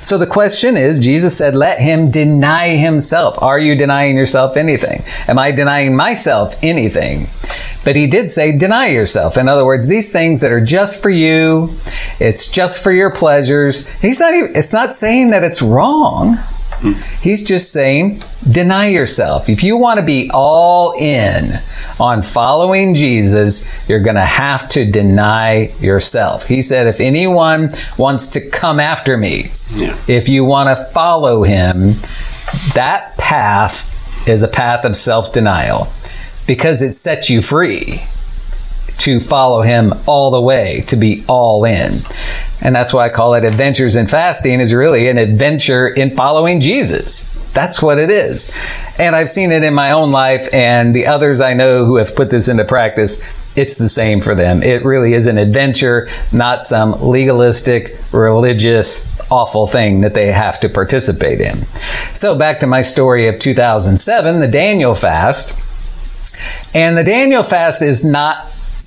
So 0.01 0.17
the 0.17 0.27
question 0.27 0.77
is, 0.77 1.01
Jesus 1.01 1.37
said, 1.37 1.55
let 1.55 1.81
him 1.81 2.11
deny 2.11 2.77
himself. 2.77 3.43
Are 3.43 3.59
you 3.59 3.75
denying 3.75 4.17
yourself 4.17 4.57
anything? 4.57 5.03
Am 5.29 5.39
I 5.39 5.51
denying 5.51 5.97
myself 5.97 6.63
anything? 6.63 7.27
But 7.85 7.97
he 7.97 8.07
did 8.07 8.31
say, 8.31 8.57
deny 8.57 8.89
yourself. 8.89 9.37
In 9.37 9.49
other 9.49 9.65
words, 9.65 9.89
these 9.89 10.13
things 10.13 10.41
that 10.41 10.53
are 10.53 10.65
just 10.65 11.03
for 11.03 11.11
you, 11.11 11.71
it's 12.21 12.51
just 12.51 12.83
for 12.83 12.93
your 12.93 13.11
pleasures. 13.13 13.89
He's 14.01 14.21
not 14.21 14.35
even, 14.35 14.57
it's 14.57 14.73
not 14.73 14.95
saying 14.95 15.31
that 15.31 15.45
it's 15.45 15.63
wrong. 15.63 16.37
He's 17.23 17.45
just 17.45 17.73
saying, 17.73 18.21
deny 18.51 18.89
yourself. 18.89 19.49
If 19.49 19.63
you 19.65 19.77
want 19.77 19.99
to 20.01 20.07
be 20.07 20.31
all 20.33 20.93
in 20.99 21.51
on 21.99 22.23
following 22.23 22.95
Jesus, 22.95 23.89
you're 23.89 24.01
going 24.01 24.17
to 24.17 24.21
have 24.23 24.69
to 24.71 24.91
deny 24.91 25.73
yourself. 25.81 26.47
He 26.47 26.63
said, 26.63 26.87
if 26.87 27.01
anyone 27.01 27.73
wants 27.99 28.31
to 28.33 28.51
come 28.51 28.79
after 28.81 29.17
me, 29.17 29.47
Yeah. 29.75 29.97
if 30.07 30.29
you 30.29 30.45
want 30.45 30.77
to 30.77 30.85
follow 30.93 31.43
him, 31.43 31.95
that 32.75 33.17
path 33.19 34.29
is 34.29 34.43
a 34.43 34.49
path 34.49 34.85
of 34.85 34.97
self 34.97 35.33
denial 35.33 35.89
because 36.47 36.83
it 36.83 36.93
sets 36.93 37.29
you 37.31 37.43
free 37.43 38.03
to 38.99 39.21
follow 39.21 39.63
him 39.63 39.93
all 40.07 40.31
the 40.31 40.41
way, 40.41 40.83
to 40.89 40.97
be 40.97 41.25
all 41.29 41.65
in. 41.65 42.01
And 42.63 42.75
that's 42.75 42.93
why 42.93 43.07
I 43.07 43.09
call 43.11 43.35
it 43.35 43.45
adventures 43.45 43.97
in 43.97 44.07
fasting 44.07 44.61
is 44.61 44.75
really 44.75 45.09
an 45.09 45.19
adventure 45.19 45.87
in 45.87 46.17
following 46.17 46.61
Jesus. 46.61 47.33
That's 47.53 47.83
what 47.83 47.99
it 47.99 48.11
is. 48.11 48.55
And 48.99 49.15
I've 49.15 49.31
seen 49.31 49.53
it 49.53 49.63
in 49.63 49.75
my 49.75 49.93
own 49.93 50.11
life 50.11 50.53
and 50.53 50.95
the 50.95 51.07
others 51.07 51.41
I 51.41 51.55
know 51.55 51.85
who 51.85 51.97
have 51.97 52.17
put 52.17 52.31
this 52.31 52.49
into 52.49 52.65
practice. 52.65 53.23
It's 53.57 53.79
the 53.79 53.89
same 53.89 54.21
for 54.21 54.35
them. 54.35 54.63
It 54.63 54.85
really 54.85 55.15
is 55.15 55.27
an 55.27 55.39
adventure, 55.39 56.09
not 56.33 56.65
some 56.65 56.93
legalistic, 57.01 57.97
religious, 58.13 59.17
awful 59.31 59.67
thing 59.67 60.03
that 60.03 60.15
they 60.15 60.31
have 60.33 60.61
to 60.61 60.69
participate 60.69 61.41
in. 61.41 61.57
So 62.15 62.37
back 62.39 62.59
to 62.61 62.67
my 62.67 62.83
story 62.83 63.29
of 63.29 63.39
2007, 63.39 64.41
the 64.41 64.49
Daniel 64.49 64.95
fast. 64.95 65.63
And 66.75 66.97
the 66.97 67.05
Daniel 67.05 67.43
fast 67.43 67.81
is 67.81 68.05
not 68.05 68.47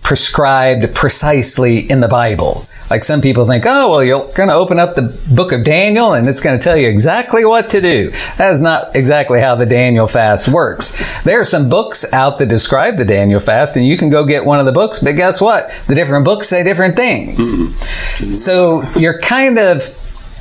prescribed 0.09 0.95
precisely 0.95 1.77
in 1.87 1.99
the 1.99 2.07
Bible. 2.07 2.63
Like 2.89 3.03
some 3.03 3.21
people 3.21 3.45
think, 3.45 3.65
oh, 3.67 3.91
well, 3.91 4.03
you're 4.03 4.25
going 4.33 4.49
to 4.49 4.55
open 4.55 4.79
up 4.79 4.95
the 4.95 5.15
book 5.31 5.51
of 5.51 5.63
Daniel 5.63 6.13
and 6.13 6.27
it's 6.27 6.41
going 6.41 6.57
to 6.57 6.63
tell 6.63 6.75
you 6.75 6.87
exactly 6.87 7.45
what 7.45 7.69
to 7.69 7.79
do. 7.79 8.09
That 8.37 8.49
is 8.49 8.59
not 8.59 8.95
exactly 8.95 9.39
how 9.39 9.53
the 9.53 9.67
Daniel 9.67 10.07
fast 10.07 10.51
works. 10.51 11.23
There 11.25 11.39
are 11.39 11.45
some 11.45 11.69
books 11.69 12.11
out 12.11 12.39
that 12.39 12.47
describe 12.47 12.97
the 12.97 13.05
Daniel 13.05 13.39
fast 13.39 13.77
and 13.77 13.85
you 13.85 13.99
can 13.99 14.09
go 14.09 14.25
get 14.25 14.45
one 14.45 14.59
of 14.59 14.65
the 14.65 14.71
books, 14.71 15.03
but 15.03 15.11
guess 15.11 15.39
what? 15.39 15.69
The 15.85 15.93
different 15.93 16.25
books 16.25 16.49
say 16.49 16.63
different 16.63 16.95
things. 16.95 17.55
Mm-hmm. 17.55 18.31
So 18.31 18.81
you're 18.97 19.21
kind 19.21 19.59
of 19.59 19.83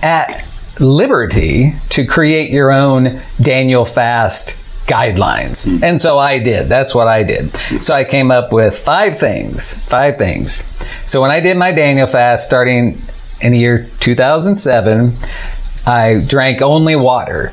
at 0.02 0.30
liberty 0.80 1.72
to 1.90 2.06
create 2.06 2.50
your 2.50 2.72
own 2.72 3.20
Daniel 3.38 3.84
fast 3.84 4.64
guidelines. 4.88 5.68
Hmm. 5.68 5.84
And 5.84 6.00
so 6.00 6.18
I 6.18 6.38
did. 6.38 6.68
That's 6.68 6.94
what 6.94 7.06
I 7.06 7.22
did. 7.22 7.54
So 7.54 7.94
I 7.94 8.04
came 8.04 8.30
up 8.30 8.52
with 8.52 8.76
five 8.76 9.16
things. 9.16 9.86
Five 9.86 10.16
things. 10.16 10.64
So 11.08 11.20
when 11.20 11.30
I 11.30 11.40
did 11.40 11.56
my 11.56 11.72
Daniel 11.72 12.06
fast 12.06 12.46
starting 12.46 12.98
in 13.40 13.52
the 13.52 13.58
year 13.58 13.86
2007, 14.00 15.12
I 15.86 16.20
drank 16.26 16.62
only 16.62 16.96
water. 16.96 17.52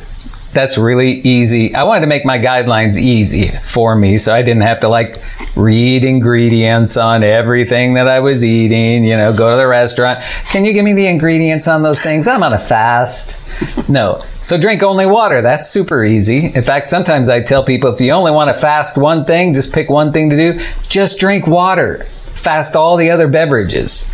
That's 0.54 0.78
really 0.78 1.20
easy. 1.20 1.76
I 1.76 1.84
wanted 1.84 2.02
to 2.02 2.08
make 2.08 2.26
my 2.26 2.40
guidelines 2.40 2.98
easy 2.98 3.50
for 3.50 3.94
me 3.94 4.18
so 4.18 4.34
I 4.34 4.42
didn't 4.42 4.64
have 4.64 4.80
to 4.82 4.88
like 4.88 5.18
read 5.58 6.06
ingredients 6.06 6.96
on 6.96 7.24
everything 7.24 7.96
that 7.96 8.08
I 8.08 8.22
was 8.22 8.44
eating, 8.44 9.04
you 9.04 9.18
know, 9.18 9.36
go 9.36 9.52
to 9.52 9.58
the 9.58 9.68
restaurant. 9.68 10.18
Can 10.52 10.64
you 10.64 10.72
give 10.72 10.86
me 10.86 10.94
the 10.94 11.08
ingredients 11.08 11.68
on 11.68 11.84
those 11.84 12.02
things? 12.02 12.28
I'm 12.28 12.42
on 12.42 12.54
a 12.54 12.60
fast. 12.60 13.90
No. 13.90 14.22
So 14.46 14.60
drink 14.60 14.84
only 14.84 15.08
water. 15.08 15.42
That's 15.42 15.68
super 15.68 16.06
easy. 16.06 16.54
In 16.54 16.62
fact, 16.62 16.86
sometimes 16.86 17.30
I 17.30 17.42
tell 17.42 17.64
people 17.64 17.92
if 17.92 18.00
you 18.00 18.12
only 18.12 18.32
want 18.32 18.54
to 18.54 18.62
fast 18.62 18.96
one 18.96 19.26
thing, 19.26 19.56
just 19.56 19.74
pick 19.74 19.90
one 19.90 20.14
thing 20.14 20.30
to 20.30 20.38
do, 20.38 20.60
just 20.88 21.20
drink 21.20 21.48
water. 21.48 22.04
Fast 22.04 22.76
all 22.76 22.96
the 22.96 23.10
other 23.10 23.28
beverages. 23.28 24.08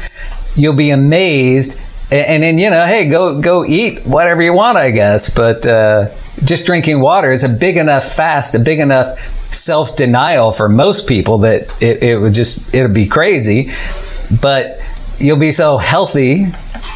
You'll 0.55 0.77
be 0.77 0.89
amazed. 0.89 1.81
And 2.13 2.43
then, 2.43 2.57
you 2.57 2.69
know, 2.69 2.85
hey, 2.85 3.09
go, 3.09 3.41
go 3.41 3.65
eat 3.65 4.03
whatever 4.05 4.41
you 4.41 4.53
want, 4.53 4.77
I 4.77 4.91
guess. 4.91 5.35
But, 5.35 5.67
uh, 5.67 6.07
just 6.45 6.65
drinking 6.65 7.01
water 7.01 7.29
is 7.29 7.43
a 7.43 7.49
big 7.49 7.75
enough 7.75 8.05
fast, 8.05 8.55
a 8.55 8.59
big 8.59 8.79
enough 8.79 9.19
self 9.53 9.97
denial 9.97 10.53
for 10.53 10.69
most 10.69 11.09
people 11.09 11.39
that 11.39 11.75
it, 11.83 12.01
it 12.01 12.17
would 12.17 12.33
just, 12.33 12.73
it 12.73 12.83
would 12.83 12.93
be 12.93 13.05
crazy. 13.05 13.71
But 14.41 14.79
you'll 15.17 15.39
be 15.39 15.51
so 15.51 15.77
healthy. 15.77 16.45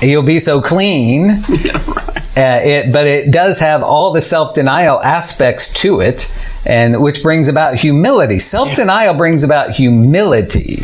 You'll 0.02 0.24
be 0.24 0.40
so 0.40 0.62
clean. 0.62 1.42
Uh, 2.38 2.60
it, 2.64 2.92
but 2.92 3.08
it 3.08 3.32
does 3.32 3.62
have 3.62 3.82
all 3.82 4.12
the 4.12 4.20
self-denial 4.20 5.02
aspects 5.02 5.72
to 5.72 6.02
it, 6.02 6.38
and 6.66 7.02
which 7.02 7.24
brings 7.24 7.48
about 7.48 7.76
humility. 7.76 8.40
Self-denial 8.40 9.16
brings 9.16 9.44
about 9.44 9.72
humility, 9.72 10.80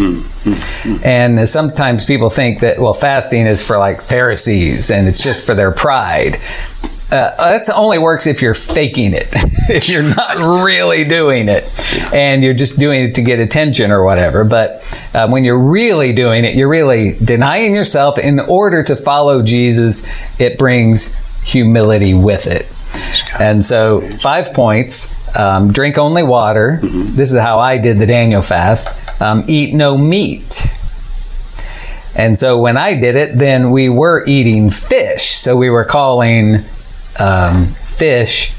and 1.04 1.50
sometimes 1.50 2.06
people 2.06 2.30
think 2.30 2.62
that 2.62 2.80
well, 2.80 2.94
fasting 2.94 3.48
is 3.48 3.66
for 3.66 3.78
like 3.78 4.02
Pharisees 4.02 4.90
and 4.92 5.08
it's 5.10 5.24
just 5.24 5.46
for 5.46 5.54
their 5.54 5.72
pride. 5.72 6.38
Uh, 7.12 7.36
that 7.36 7.70
only 7.76 7.98
works 7.98 8.26
if 8.26 8.42
you're 8.42 8.54
faking 8.54 9.14
it. 9.14 9.28
if 9.70 9.90
you're 9.90 10.16
not 10.16 10.64
really 10.64 11.04
doing 11.04 11.50
it, 11.50 11.64
and 12.14 12.42
you're 12.42 12.54
just 12.54 12.80
doing 12.80 13.04
it 13.04 13.16
to 13.16 13.22
get 13.22 13.40
attention 13.40 13.92
or 13.92 14.06
whatever. 14.06 14.46
But 14.46 14.82
uh, 15.14 15.28
when 15.28 15.44
you're 15.44 15.60
really 15.60 16.14
doing 16.14 16.46
it, 16.46 16.56
you're 16.56 16.70
really 16.70 17.18
denying 17.22 17.76
yourself 17.76 18.18
in 18.18 18.40
order 18.40 18.84
to 18.84 18.96
follow 18.96 19.44
Jesus. 19.44 20.08
It 20.40 20.58
brings 20.58 21.18
humility 21.44 22.14
with 22.14 22.48
it. 22.48 22.68
And 23.40 23.64
so, 23.64 24.02
five 24.02 24.54
points. 24.54 25.18
Um, 25.34 25.72
drink 25.72 25.98
only 25.98 26.24
water. 26.24 26.80
This 26.82 27.32
is 27.32 27.40
how 27.40 27.60
I 27.60 27.78
did 27.78 28.00
the 28.00 28.06
Daniel 28.06 28.42
fast. 28.42 29.22
Um, 29.22 29.46
eat 29.48 29.74
no 29.74 29.98
meat. 29.98 30.68
And 32.16 32.38
so 32.38 32.58
when 32.58 32.76
I 32.76 33.00
did 33.00 33.16
it, 33.16 33.38
then 33.38 33.72
we 33.72 33.88
were 33.88 34.26
eating 34.28 34.70
fish. 34.70 35.24
So 35.24 35.56
we 35.56 35.70
were 35.70 35.86
calling 35.86 36.58
um, 37.20 37.68
fish 37.68 38.54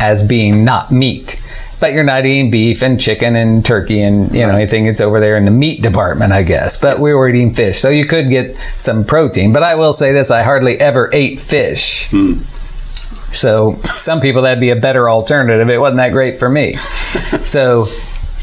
as 0.00 0.26
being 0.26 0.64
not 0.64 0.90
meat. 0.90 1.42
But 1.80 1.92
you're 1.92 2.02
not 2.04 2.26
eating 2.26 2.50
beef 2.50 2.82
and 2.82 3.00
chicken 3.00 3.36
and 3.36 3.64
turkey 3.64 4.02
and 4.02 4.32
you 4.32 4.46
know 4.46 4.50
anything 4.54 4.86
that's 4.86 5.00
over 5.00 5.20
there 5.20 5.36
in 5.36 5.44
the 5.44 5.50
meat 5.52 5.80
department, 5.82 6.32
I 6.32 6.42
guess. 6.42 6.80
But 6.80 6.98
we 6.98 7.14
were 7.14 7.28
eating 7.28 7.54
fish, 7.54 7.78
so 7.78 7.88
you 7.88 8.04
could 8.06 8.28
get 8.30 8.56
some 8.78 9.04
protein. 9.04 9.52
But 9.52 9.62
I 9.62 9.76
will 9.76 9.92
say 9.92 10.12
this: 10.12 10.30
I 10.30 10.42
hardly 10.42 10.78
ever 10.80 11.08
ate 11.12 11.38
fish. 11.40 12.08
So 13.32 13.74
some 13.84 14.20
people 14.20 14.42
that'd 14.42 14.60
be 14.60 14.70
a 14.70 14.76
better 14.76 15.08
alternative. 15.08 15.68
It 15.68 15.78
wasn't 15.80 15.98
that 15.98 16.12
great 16.12 16.38
for 16.38 16.48
me. 16.48 16.74
So 17.48 17.86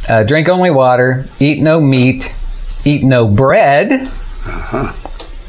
uh, 0.09 0.23
drink 0.23 0.49
only 0.49 0.71
water, 0.71 1.25
eat 1.39 1.61
no 1.61 1.79
meat, 1.79 2.35
eat 2.83 3.03
no 3.03 3.27
bread, 3.27 3.91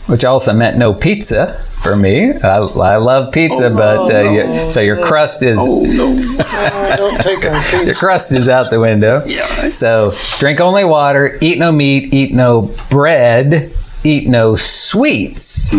which 0.06 0.25
also 0.25 0.52
meant 0.52 0.76
no 0.76 0.94
pizza 0.94 1.54
for 1.82 1.96
me. 1.96 2.32
I, 2.32 2.58
I 2.58 2.96
love 2.96 3.32
pizza, 3.32 3.70
but 3.70 4.12
uh, 4.12 4.30
you, 4.30 4.70
so 4.70 4.80
your 4.80 5.04
crust 5.04 5.42
is 5.42 5.58
Oh 5.60 5.82
no! 5.84 6.16
Oh, 6.48 6.94
don't 6.96 7.20
take 7.22 7.44
our 7.44 7.84
your 7.84 7.94
crust 7.94 8.32
is 8.32 8.48
out 8.48 8.70
the 8.70 8.80
window. 8.80 9.20
Yeah. 9.26 9.46
So 9.70 10.12
drink 10.38 10.60
only 10.60 10.84
water, 10.84 11.38
eat 11.40 11.58
no 11.58 11.72
meat, 11.72 12.12
eat 12.12 12.34
no 12.34 12.70
bread, 12.90 13.72
eat 14.04 14.28
no 14.28 14.56
sweets, 14.56 15.75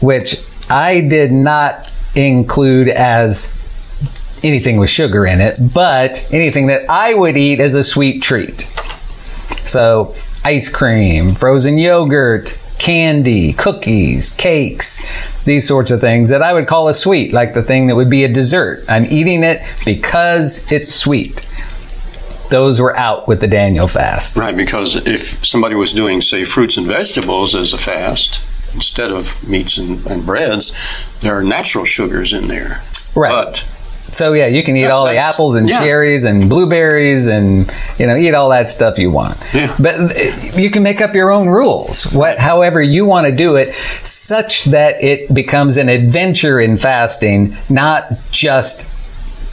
which 0.00 0.36
I 0.70 1.00
did 1.00 1.32
not 1.32 1.92
include 2.14 2.88
as 2.88 3.56
anything 4.42 4.78
with 4.78 4.90
sugar 4.90 5.26
in 5.26 5.40
it, 5.40 5.58
but 5.74 6.28
anything 6.32 6.68
that 6.68 6.88
I 6.88 7.14
would 7.14 7.36
eat 7.36 7.60
as 7.60 7.74
a 7.74 7.84
sweet 7.84 8.22
treat. 8.22 8.60
So 8.60 10.14
ice 10.44 10.74
cream, 10.74 11.34
frozen 11.34 11.76
yogurt, 11.78 12.58
candy, 12.80 13.52
cookies, 13.52 14.34
cakes, 14.34 15.44
these 15.44 15.68
sorts 15.68 15.90
of 15.90 16.00
things 16.00 16.30
that 16.30 16.42
I 16.42 16.52
would 16.52 16.66
call 16.66 16.88
a 16.88 16.94
sweet, 16.94 17.32
like 17.32 17.54
the 17.54 17.62
thing 17.62 17.86
that 17.86 17.96
would 17.96 18.10
be 18.10 18.24
a 18.24 18.28
dessert. 18.28 18.84
I'm 18.88 19.04
eating 19.04 19.44
it 19.44 19.60
because 19.84 20.70
it's 20.72 20.92
sweet. 20.92 21.46
Those 22.50 22.80
were 22.80 22.96
out 22.96 23.28
with 23.28 23.40
the 23.40 23.46
Daniel 23.46 23.86
fast. 23.86 24.36
Right, 24.36 24.56
because 24.56 25.06
if 25.06 25.46
somebody 25.46 25.76
was 25.76 25.92
doing, 25.92 26.20
say, 26.20 26.44
fruits 26.44 26.76
and 26.76 26.86
vegetables 26.86 27.54
as 27.54 27.72
a 27.72 27.78
fast 27.78 28.44
instead 28.74 29.12
of 29.12 29.48
meats 29.48 29.78
and, 29.78 30.04
and 30.06 30.26
breads, 30.26 31.20
there 31.20 31.38
are 31.38 31.44
natural 31.44 31.84
sugars 31.84 32.32
in 32.32 32.48
there. 32.48 32.82
Right. 33.14 33.30
But 33.30 33.68
So 34.12 34.32
yeah, 34.32 34.46
you 34.46 34.62
can 34.62 34.76
eat 34.76 34.86
all 34.86 35.06
the 35.06 35.16
apples 35.16 35.54
and 35.54 35.68
yeah. 35.68 35.78
cherries 35.80 36.24
and 36.24 36.48
blueberries 36.48 37.26
and 37.28 37.70
you 37.98 38.06
know 38.06 38.16
eat 38.16 38.34
all 38.34 38.50
that 38.50 38.68
stuff 38.68 38.98
you 38.98 39.10
want. 39.10 39.36
Yeah. 39.54 39.74
But 39.80 39.94
uh, 40.00 40.08
you 40.56 40.70
can 40.70 40.82
make 40.82 41.00
up 41.00 41.14
your 41.14 41.30
own 41.30 41.48
rules. 41.48 42.12
What, 42.12 42.38
however 42.38 42.82
you 42.82 43.04
want 43.04 43.26
to 43.28 43.34
do 43.34 43.56
it, 43.56 43.72
such 43.74 44.64
that 44.66 45.02
it 45.02 45.32
becomes 45.32 45.76
an 45.76 45.88
adventure 45.88 46.60
in 46.60 46.76
fasting, 46.76 47.56
not 47.68 48.10
just 48.30 48.88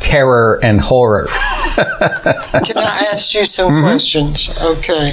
terror 0.01 0.59
and 0.63 0.79
horror. 0.81 1.27
Can 1.75 2.77
I 2.77 3.07
ask 3.11 3.33
you 3.33 3.45
some 3.45 3.71
Mm-hmm. 3.73 3.83
questions? 3.83 4.59
Okay. 4.61 5.11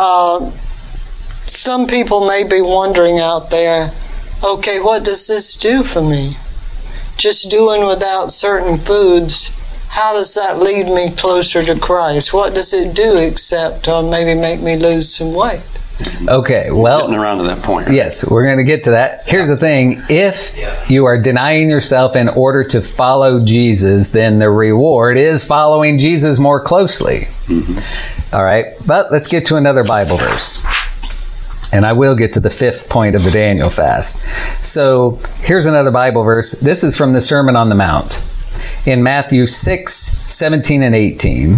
Um, 0.00 0.50
some 1.46 1.86
people 1.86 2.26
may 2.26 2.44
be 2.44 2.60
wondering 2.60 3.18
out 3.18 3.50
there, 3.50 3.90
okay, 4.42 4.80
what 4.80 5.04
does 5.04 5.26
this 5.26 5.56
do 5.56 5.82
for 5.82 6.00
me? 6.02 6.32
Just 7.16 7.50
doing 7.50 7.86
without 7.86 8.30
certain 8.30 8.78
foods, 8.78 9.60
how 9.88 10.14
does 10.14 10.34
that 10.34 10.58
lead 10.58 10.86
me 10.92 11.10
closer 11.16 11.62
to 11.62 11.78
Christ? 11.78 12.34
What 12.34 12.54
does 12.54 12.72
it 12.72 12.94
do 12.94 13.16
except 13.18 13.86
uh, 13.88 14.02
maybe 14.02 14.38
make 14.38 14.60
me 14.60 14.76
lose 14.76 15.14
some 15.14 15.32
weight? 15.34 15.64
Okay, 16.28 16.72
well 16.72 17.02
Getting 17.02 17.12
well, 17.14 17.22
around 17.22 17.38
to 17.38 17.44
that 17.44 17.62
point. 17.62 17.88
yes, 17.92 18.28
we're 18.28 18.44
going 18.44 18.58
to 18.58 18.64
get 18.64 18.82
to 18.84 18.90
that. 18.90 19.22
Here's 19.26 19.48
the 19.48 19.56
thing 19.56 19.96
if 20.10 20.90
you 20.90 21.04
are 21.04 21.22
denying 21.22 21.70
yourself 21.70 22.16
in 22.16 22.28
order 22.28 22.64
to 22.64 22.80
follow 22.80 23.44
Jesus, 23.44 24.10
then 24.10 24.40
the 24.40 24.50
reward 24.50 25.16
is 25.18 25.46
following 25.46 25.98
Jesus 25.98 26.40
more 26.40 26.60
closely. 26.60 27.28
All 28.32 28.42
right, 28.44 28.74
but 28.84 29.12
let's 29.12 29.28
get 29.28 29.46
to 29.46 29.56
another 29.56 29.84
Bible 29.84 30.16
verse. 30.16 30.64
And 31.74 31.84
I 31.84 31.92
will 31.92 32.14
get 32.14 32.32
to 32.34 32.40
the 32.40 32.50
fifth 32.50 32.88
point 32.88 33.16
of 33.16 33.24
the 33.24 33.32
Daniel 33.32 33.68
fast. 33.68 34.22
So 34.64 35.18
here's 35.40 35.66
another 35.66 35.90
Bible 35.90 36.22
verse. 36.22 36.52
This 36.52 36.84
is 36.84 36.96
from 36.96 37.14
the 37.14 37.20
Sermon 37.20 37.56
on 37.56 37.68
the 37.68 37.74
Mount 37.74 38.24
in 38.86 39.02
Matthew 39.02 39.44
6, 39.44 39.92
17, 39.92 40.84
and 40.84 40.94
18. 40.94 41.56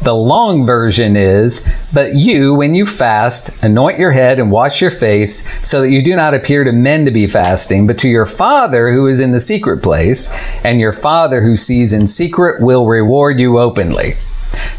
The 0.00 0.14
long 0.14 0.64
version 0.64 1.16
is, 1.16 1.68
But 1.92 2.14
you, 2.14 2.54
when 2.54 2.74
you 2.74 2.86
fast, 2.86 3.62
anoint 3.62 3.98
your 3.98 4.12
head 4.12 4.38
and 4.38 4.50
wash 4.50 4.80
your 4.80 4.90
face, 4.90 5.46
so 5.68 5.82
that 5.82 5.90
you 5.90 6.02
do 6.02 6.16
not 6.16 6.32
appear 6.32 6.64
to 6.64 6.72
men 6.72 7.04
to 7.04 7.10
be 7.10 7.26
fasting, 7.26 7.86
but 7.86 7.98
to 7.98 8.08
your 8.08 8.26
Father 8.26 8.90
who 8.90 9.06
is 9.06 9.20
in 9.20 9.32
the 9.32 9.38
secret 9.38 9.82
place, 9.82 10.32
and 10.64 10.80
your 10.80 10.92
Father 10.92 11.42
who 11.42 11.56
sees 11.56 11.92
in 11.92 12.06
secret 12.06 12.62
will 12.62 12.86
reward 12.86 13.38
you 13.38 13.58
openly. 13.58 14.14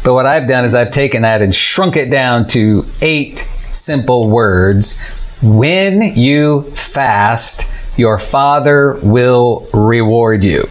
But 0.04 0.14
what 0.14 0.26
I've 0.26 0.48
done 0.48 0.64
is 0.64 0.74
I've 0.74 0.90
taken 0.90 1.22
that 1.22 1.42
and 1.42 1.54
shrunk 1.54 1.96
it 1.96 2.10
down 2.10 2.46
to 2.48 2.84
eight 3.00 3.48
simple 3.74 4.28
words. 4.28 5.00
When 5.42 6.00
you 6.16 6.62
fast, 6.62 7.98
your 7.98 8.18
Father 8.18 8.98
will 9.02 9.66
reward 9.72 10.42
you. 10.42 10.64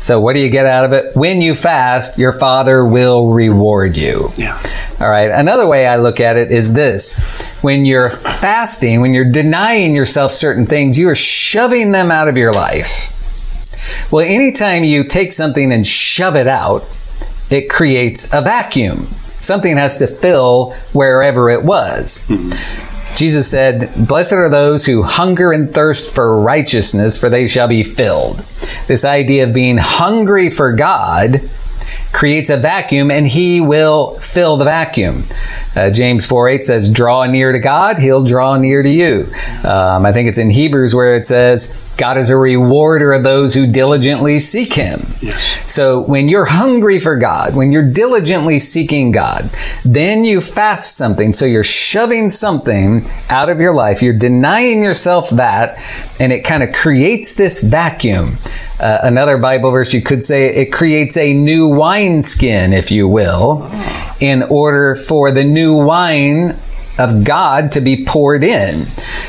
So, 0.00 0.18
what 0.18 0.34
do 0.34 0.40
you 0.40 0.48
get 0.48 0.64
out 0.64 0.86
of 0.86 0.94
it? 0.94 1.14
When 1.14 1.42
you 1.42 1.54
fast, 1.54 2.18
your 2.18 2.32
Father 2.32 2.84
will 2.84 3.32
reward 3.32 3.98
you. 3.98 4.30
Yeah. 4.36 4.58
All 4.98 5.10
right. 5.10 5.30
Another 5.30 5.66
way 5.66 5.86
I 5.86 5.96
look 5.96 6.20
at 6.20 6.36
it 6.36 6.50
is 6.50 6.72
this. 6.72 7.46
When 7.62 7.84
you're 7.84 8.08
fasting, 8.08 9.02
when 9.02 9.12
you're 9.12 9.30
denying 9.30 9.94
yourself 9.94 10.32
certain 10.32 10.64
things, 10.64 10.98
you 10.98 11.10
are 11.10 11.14
shoving 11.14 11.92
them 11.92 12.10
out 12.10 12.28
of 12.28 12.38
your 12.38 12.52
life. 12.52 13.16
Well, 14.10 14.26
anytime 14.26 14.84
you 14.84 15.04
take 15.04 15.32
something 15.32 15.70
and 15.70 15.86
shove 15.86 16.34
it 16.34 16.46
out, 16.46 16.82
it 17.50 17.68
creates 17.68 18.32
a 18.32 18.40
vacuum. 18.40 19.06
Something 19.40 19.76
has 19.76 19.98
to 19.98 20.06
fill 20.06 20.72
wherever 20.92 21.48
it 21.50 21.64
was. 21.64 22.26
Jesus 23.16 23.50
said, 23.50 23.88
Blessed 24.08 24.34
are 24.34 24.48
those 24.48 24.86
who 24.86 25.02
hunger 25.02 25.52
and 25.52 25.72
thirst 25.72 26.14
for 26.14 26.40
righteousness, 26.40 27.20
for 27.20 27.28
they 27.28 27.46
shall 27.46 27.68
be 27.68 27.82
filled. 27.82 28.38
This 28.86 29.04
idea 29.04 29.44
of 29.44 29.54
being 29.54 29.78
hungry 29.78 30.50
for 30.50 30.72
God 30.72 31.40
creates 32.12 32.50
a 32.50 32.56
vacuum 32.56 33.10
and 33.10 33.26
he 33.26 33.60
will 33.60 34.14
fill 34.18 34.56
the 34.56 34.64
vacuum. 34.64 35.24
Uh, 35.76 35.90
James 35.90 36.26
4 36.26 36.48
8 36.48 36.64
says, 36.64 36.90
Draw 36.90 37.26
near 37.26 37.52
to 37.52 37.58
God, 37.58 37.98
he'll 37.98 38.24
draw 38.24 38.56
near 38.56 38.82
to 38.82 38.90
you. 38.90 39.26
Um, 39.64 40.04
I 40.04 40.12
think 40.12 40.28
it's 40.28 40.38
in 40.38 40.50
Hebrews 40.50 40.94
where 40.94 41.16
it 41.16 41.26
says, 41.26 41.76
God 42.00 42.16
is 42.16 42.30
a 42.30 42.36
rewarder 42.36 43.12
of 43.12 43.22
those 43.22 43.52
who 43.52 43.70
diligently 43.70 44.40
seek 44.40 44.72
him. 44.72 45.00
So 45.66 46.00
when 46.00 46.30
you're 46.30 46.46
hungry 46.46 46.98
for 46.98 47.14
God, 47.14 47.54
when 47.54 47.72
you're 47.72 47.92
diligently 47.92 48.58
seeking 48.58 49.12
God, 49.12 49.50
then 49.84 50.24
you 50.24 50.40
fast 50.40 50.96
something. 50.96 51.34
So 51.34 51.44
you're 51.44 51.62
shoving 51.62 52.30
something 52.30 53.04
out 53.28 53.50
of 53.50 53.60
your 53.60 53.74
life. 53.74 54.00
You're 54.00 54.18
denying 54.18 54.82
yourself 54.82 55.28
that, 55.28 55.78
and 56.18 56.32
it 56.32 56.42
kind 56.42 56.62
of 56.62 56.72
creates 56.72 57.36
this 57.36 57.62
vacuum. 57.62 58.38
Uh, 58.80 59.00
another 59.02 59.36
Bible 59.36 59.70
verse, 59.70 59.92
you 59.92 60.00
could 60.00 60.24
say 60.24 60.46
it 60.54 60.72
creates 60.72 61.18
a 61.18 61.34
new 61.34 61.68
wineskin, 61.68 62.72
if 62.72 62.90
you 62.90 63.08
will, 63.08 63.68
in 64.20 64.42
order 64.44 64.94
for 64.94 65.32
the 65.32 65.44
new 65.44 65.74
wine 65.74 66.56
of 66.98 67.24
God 67.24 67.72
to 67.72 67.82
be 67.82 68.06
poured 68.06 68.42
in. 68.42 68.84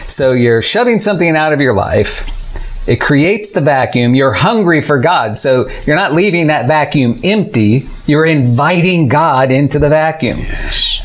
So 0.08 0.32
you're 0.32 0.62
shoving 0.62 1.00
something 1.00 1.36
out 1.36 1.52
of 1.52 1.60
your 1.60 1.74
life. 1.74 2.41
It 2.88 3.00
creates 3.00 3.54
the 3.54 3.62
vacuum. 3.62 4.16
You're 4.16 4.34
hungry 4.34 4.82
for 4.82 5.00
God. 5.00 5.38
So 5.38 5.70
you're 5.86 5.96
not 5.96 6.14
leaving 6.14 6.48
that 6.48 6.68
vacuum 6.68 7.20
empty. 7.24 7.84
You're 8.06 8.26
inviting 8.26 9.08
God 9.08 9.52
into 9.52 9.80
the 9.80 9.90
vacuum. 9.90 10.36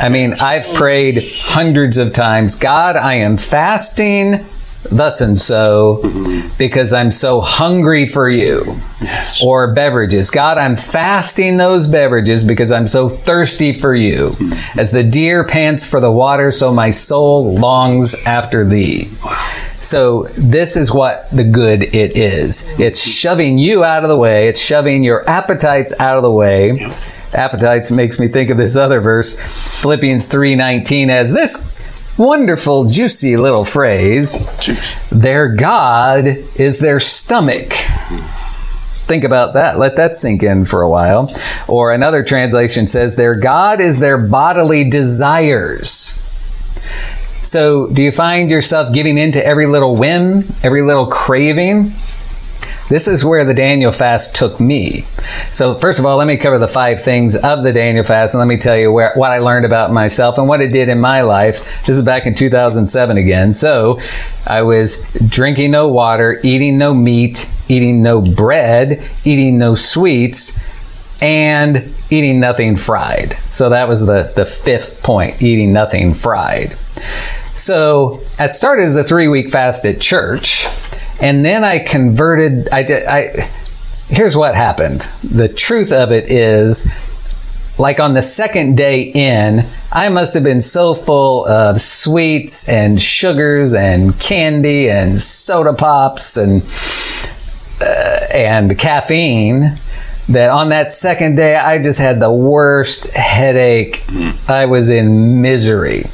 I 0.00 0.08
mean, 0.08 0.34
I've 0.42 0.66
prayed 0.74 1.22
hundreds 1.22 1.98
of 1.98 2.12
times, 2.12 2.58
God, 2.58 2.96
I 2.96 3.14
am 3.14 3.36
fasting 3.36 4.44
thus 4.90 5.20
and 5.20 5.38
so 5.38 6.02
because 6.58 6.92
I'm 6.92 7.10
so 7.10 7.40
hungry 7.40 8.06
for 8.06 8.28
you. 8.28 8.76
Or 9.44 9.72
beverages. 9.74 10.30
God, 10.30 10.58
I'm 10.58 10.76
fasting 10.76 11.58
those 11.58 11.88
beverages 11.88 12.46
because 12.46 12.72
I'm 12.72 12.86
so 12.86 13.08
thirsty 13.08 13.72
for 13.72 13.94
you. 13.94 14.30
Hmm. 14.30 14.78
As 14.78 14.90
the 14.90 15.04
deer 15.04 15.46
pants 15.46 15.88
for 15.88 16.00
the 16.00 16.10
water, 16.10 16.50
so 16.50 16.72
my 16.72 16.90
soul 16.90 17.54
longs 17.54 18.24
after 18.24 18.64
thee. 18.64 19.08
So 19.82 20.24
this 20.36 20.76
is 20.76 20.92
what 20.92 21.30
the 21.30 21.44
good 21.44 21.82
it 21.82 22.16
is. 22.16 22.80
It's 22.80 23.00
shoving 23.00 23.58
you 23.58 23.84
out 23.84 24.02
of 24.02 24.08
the 24.08 24.16
way. 24.16 24.48
It's 24.48 24.60
shoving 24.60 25.04
your 25.04 25.28
appetites 25.28 25.98
out 26.00 26.16
of 26.16 26.22
the 26.22 26.30
way. 26.30 26.78
Appetites 27.34 27.90
makes 27.92 28.18
me 28.18 28.28
think 28.28 28.50
of 28.50 28.56
this 28.56 28.76
other 28.76 29.00
verse, 29.00 29.82
Philippians 29.82 30.28
3:19 30.28 31.10
as 31.10 31.32
this 31.32 31.72
wonderful 32.18 32.86
juicy 32.86 33.36
little 33.36 33.64
phrase, 33.64 34.32
Juice. 34.60 35.08
their 35.10 35.48
God 35.48 36.26
is 36.56 36.80
their 36.80 37.00
stomach. 37.00 37.72
Think 39.06 39.22
about 39.22 39.54
that. 39.54 39.78
Let 39.78 39.96
that 39.96 40.16
sink 40.16 40.42
in 40.42 40.64
for 40.64 40.82
a 40.82 40.90
while. 40.90 41.30
Or 41.68 41.92
another 41.92 42.24
translation 42.24 42.88
says, 42.88 43.14
their 43.14 43.36
God 43.36 43.80
is 43.80 44.00
their 44.00 44.18
bodily 44.18 44.90
desires. 44.90 46.22
So, 47.46 47.86
do 47.86 48.02
you 48.02 48.10
find 48.10 48.50
yourself 48.50 48.92
giving 48.92 49.18
in 49.18 49.30
to 49.32 49.46
every 49.46 49.66
little 49.66 49.94
whim, 49.94 50.42
every 50.64 50.82
little 50.82 51.06
craving? 51.06 51.92
This 52.88 53.06
is 53.06 53.24
where 53.24 53.44
the 53.44 53.54
Daniel 53.54 53.92
fast 53.92 54.34
took 54.34 54.58
me. 54.58 55.02
So, 55.52 55.76
first 55.76 56.00
of 56.00 56.06
all, 56.06 56.16
let 56.16 56.26
me 56.26 56.38
cover 56.38 56.58
the 56.58 56.66
five 56.66 57.00
things 57.00 57.36
of 57.36 57.62
the 57.62 57.72
Daniel 57.72 58.02
fast, 58.02 58.34
and 58.34 58.40
let 58.40 58.48
me 58.48 58.56
tell 58.56 58.76
you 58.76 58.90
where, 58.90 59.12
what 59.14 59.30
I 59.30 59.38
learned 59.38 59.64
about 59.64 59.92
myself 59.92 60.38
and 60.38 60.48
what 60.48 60.60
it 60.60 60.72
did 60.72 60.88
in 60.88 60.98
my 60.98 61.20
life. 61.20 61.86
This 61.86 61.96
is 61.96 62.04
back 62.04 62.26
in 62.26 62.34
2007 62.34 63.16
again. 63.16 63.52
So, 63.52 64.00
I 64.44 64.62
was 64.62 65.08
drinking 65.28 65.70
no 65.70 65.86
water, 65.86 66.38
eating 66.42 66.78
no 66.78 66.94
meat, 66.94 67.48
eating 67.68 68.02
no 68.02 68.22
bread, 68.22 69.08
eating 69.24 69.56
no 69.56 69.76
sweets, 69.76 70.60
and 71.22 71.92
eating 72.10 72.40
nothing 72.40 72.76
fried. 72.76 73.34
So, 73.52 73.68
that 73.68 73.86
was 73.86 74.04
the, 74.04 74.32
the 74.34 74.46
fifth 74.46 75.04
point 75.04 75.40
eating 75.40 75.72
nothing 75.72 76.12
fried. 76.12 76.76
So, 77.56 78.20
it 78.38 78.54
started 78.54 78.84
as 78.84 78.96
a 78.96 79.04
three 79.04 79.28
week 79.28 79.50
fast 79.50 79.84
at 79.84 80.00
church 80.00 80.66
and 81.20 81.44
then 81.44 81.64
I 81.64 81.78
converted. 81.78 82.68
I 82.70 82.82
did. 82.82 83.06
I 83.06 83.48
here's 84.08 84.36
what 84.36 84.54
happened. 84.54 85.00
The 85.22 85.48
truth 85.48 85.92
of 85.92 86.12
it 86.12 86.30
is, 86.30 86.88
like 87.78 88.00
on 88.00 88.14
the 88.14 88.22
second 88.22 88.76
day 88.76 89.02
in, 89.02 89.64
I 89.92 90.08
must 90.08 90.34
have 90.34 90.44
been 90.44 90.60
so 90.60 90.94
full 90.94 91.46
of 91.46 91.80
sweets 91.80 92.68
and 92.68 93.00
sugars 93.00 93.74
and 93.74 94.18
candy 94.20 94.90
and 94.90 95.18
soda 95.18 95.72
pops 95.72 96.36
and 96.36 96.62
uh, 97.80 98.26
and 98.32 98.78
caffeine 98.78 99.78
that 100.28 100.50
on 100.50 100.70
that 100.70 100.92
second 100.92 101.36
day 101.36 101.56
I 101.56 101.82
just 101.82 101.98
had 102.00 102.20
the 102.20 102.32
worst 102.32 103.14
headache. 103.14 104.04
I 104.48 104.66
was 104.66 104.90
in 104.90 105.42
misery. 105.42 106.04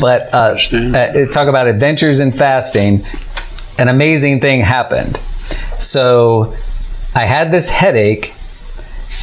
But 0.00 0.32
uh, 0.34 0.56
uh, 0.72 1.26
talk 1.32 1.48
about 1.48 1.66
adventures 1.66 2.20
in 2.20 2.30
fasting 2.30 3.04
an 3.78 3.88
amazing 3.88 4.40
thing 4.40 4.60
happened. 4.60 5.16
So 5.16 6.54
I 7.14 7.24
had 7.24 7.50
this 7.52 7.70
headache, 7.70 8.34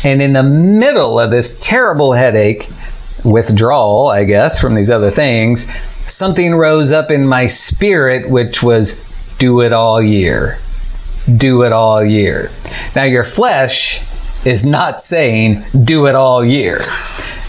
and 0.04 0.22
in 0.22 0.34
the 0.34 0.44
middle 0.44 1.20
of 1.20 1.30
this 1.30 1.60
terrible 1.60 2.14
headache, 2.14 2.68
withdrawal, 3.24 4.08
I 4.08 4.24
guess, 4.24 4.62
from 4.62 4.76
these 4.76 4.90
other 4.90 5.10
things, 5.10 5.72
something 6.10 6.56
rose 6.56 6.92
up 6.92 7.12
in 7.12 7.28
my 7.28 7.48
spirit, 7.48 8.30
which 8.30 8.64
was 8.64 9.04
do 9.38 9.62
it 9.62 9.74
all 9.74 10.02
year. 10.02 10.58
Do 11.36 11.64
it 11.64 11.74
all 11.74 12.04
year. 12.04 12.50
Now, 12.96 13.04
your 13.04 13.24
flesh 13.24 14.00
is 14.46 14.66
not 14.66 15.02
saying 15.02 15.64
do 15.84 16.08
it 16.08 16.16
all 16.16 16.44
year. 16.44 16.80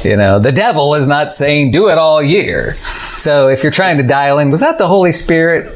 You 0.03 0.17
know, 0.17 0.39
the 0.39 0.53
devil 0.53 0.95
is 0.95 1.09
not 1.09 1.33
saying 1.33 1.73
do 1.73 1.89
it 1.89 1.99
all 1.99 2.23
year. 2.23 2.75
So 2.75 3.49
if 3.49 3.63
you're 3.63 3.73
trying 3.73 3.97
to 3.97 4.03
dial 4.03 4.39
in, 4.39 4.51
was 4.51 4.61
that 4.61 4.79
the 4.79 4.87
Holy 4.87 5.13
Spirit? 5.13 5.67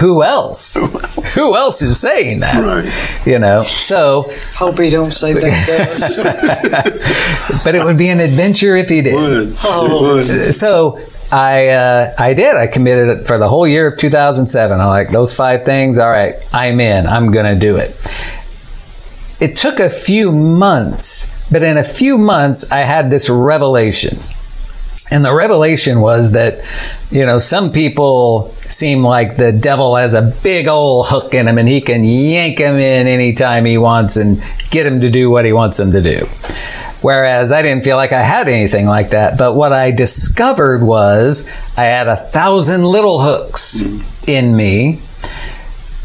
Who 0.00 0.22
else? 0.22 0.74
Who 1.34 1.56
else 1.56 1.82
is 1.82 2.00
saying 2.00 2.40
that? 2.40 2.62
Right. 2.62 3.26
You 3.26 3.38
know, 3.38 3.62
so, 3.62 4.24
Hope 4.56 4.78
he 4.78 4.90
don't 4.90 5.12
say 5.12 5.34
that 5.34 5.66
does. 5.66 7.62
but 7.64 7.74
it 7.74 7.84
would 7.84 7.98
be 7.98 8.08
an 8.08 8.20
adventure 8.20 8.74
if 8.76 8.88
he 8.88 9.02
did. 9.02 9.14
Would. 9.14 9.56
Oh. 9.64 10.14
Would. 10.16 10.54
So 10.54 10.98
I 11.30 11.68
uh, 11.68 12.14
I 12.18 12.34
did. 12.34 12.56
I 12.56 12.66
committed 12.68 13.08
it 13.08 13.26
for 13.26 13.38
the 13.38 13.48
whole 13.48 13.66
year 13.66 13.86
of 13.86 13.98
2007. 13.98 14.80
I 14.80 14.86
like 14.86 15.10
those 15.10 15.36
five 15.36 15.64
things. 15.64 15.98
All 15.98 16.10
right, 16.10 16.34
I'm 16.52 16.80
in. 16.80 17.06
I'm 17.06 17.32
going 17.32 17.52
to 17.52 17.60
do 17.60 17.76
it. 17.76 17.94
It 19.40 19.56
took 19.56 19.78
a 19.78 19.90
few 19.90 20.32
months, 20.32 21.48
but 21.50 21.62
in 21.62 21.76
a 21.76 21.84
few 21.84 22.18
months, 22.18 22.72
I 22.72 22.84
had 22.84 23.10
this 23.10 23.30
revelation. 23.30 24.18
And 25.10 25.24
the 25.24 25.32
revelation 25.32 26.00
was 26.00 26.32
that, 26.32 26.62
you 27.10 27.24
know, 27.24 27.38
some 27.38 27.72
people 27.72 28.48
seem 28.68 29.02
like 29.02 29.36
the 29.36 29.52
devil 29.52 29.96
has 29.96 30.12
a 30.12 30.34
big 30.42 30.68
old 30.68 31.06
hook 31.06 31.32
in 31.32 31.48
him 31.48 31.56
and 31.56 31.68
he 31.68 31.80
can 31.80 32.04
yank 32.04 32.58
him 32.58 32.76
in 32.76 33.06
anytime 33.06 33.64
he 33.64 33.78
wants 33.78 34.16
and 34.16 34.42
get 34.70 34.86
him 34.86 35.00
to 35.00 35.10
do 35.10 35.30
what 35.30 35.46
he 35.46 35.52
wants 35.52 35.80
him 35.80 35.92
to 35.92 36.02
do. 36.02 36.26
Whereas 37.00 37.52
I 37.52 37.62
didn't 37.62 37.84
feel 37.84 37.96
like 37.96 38.12
I 38.12 38.22
had 38.22 38.48
anything 38.48 38.86
like 38.86 39.10
that. 39.10 39.38
But 39.38 39.54
what 39.54 39.72
I 39.72 39.92
discovered 39.92 40.82
was 40.82 41.48
I 41.76 41.84
had 41.84 42.08
a 42.08 42.16
thousand 42.16 42.84
little 42.84 43.22
hooks 43.22 43.84
in 44.26 44.54
me 44.56 45.00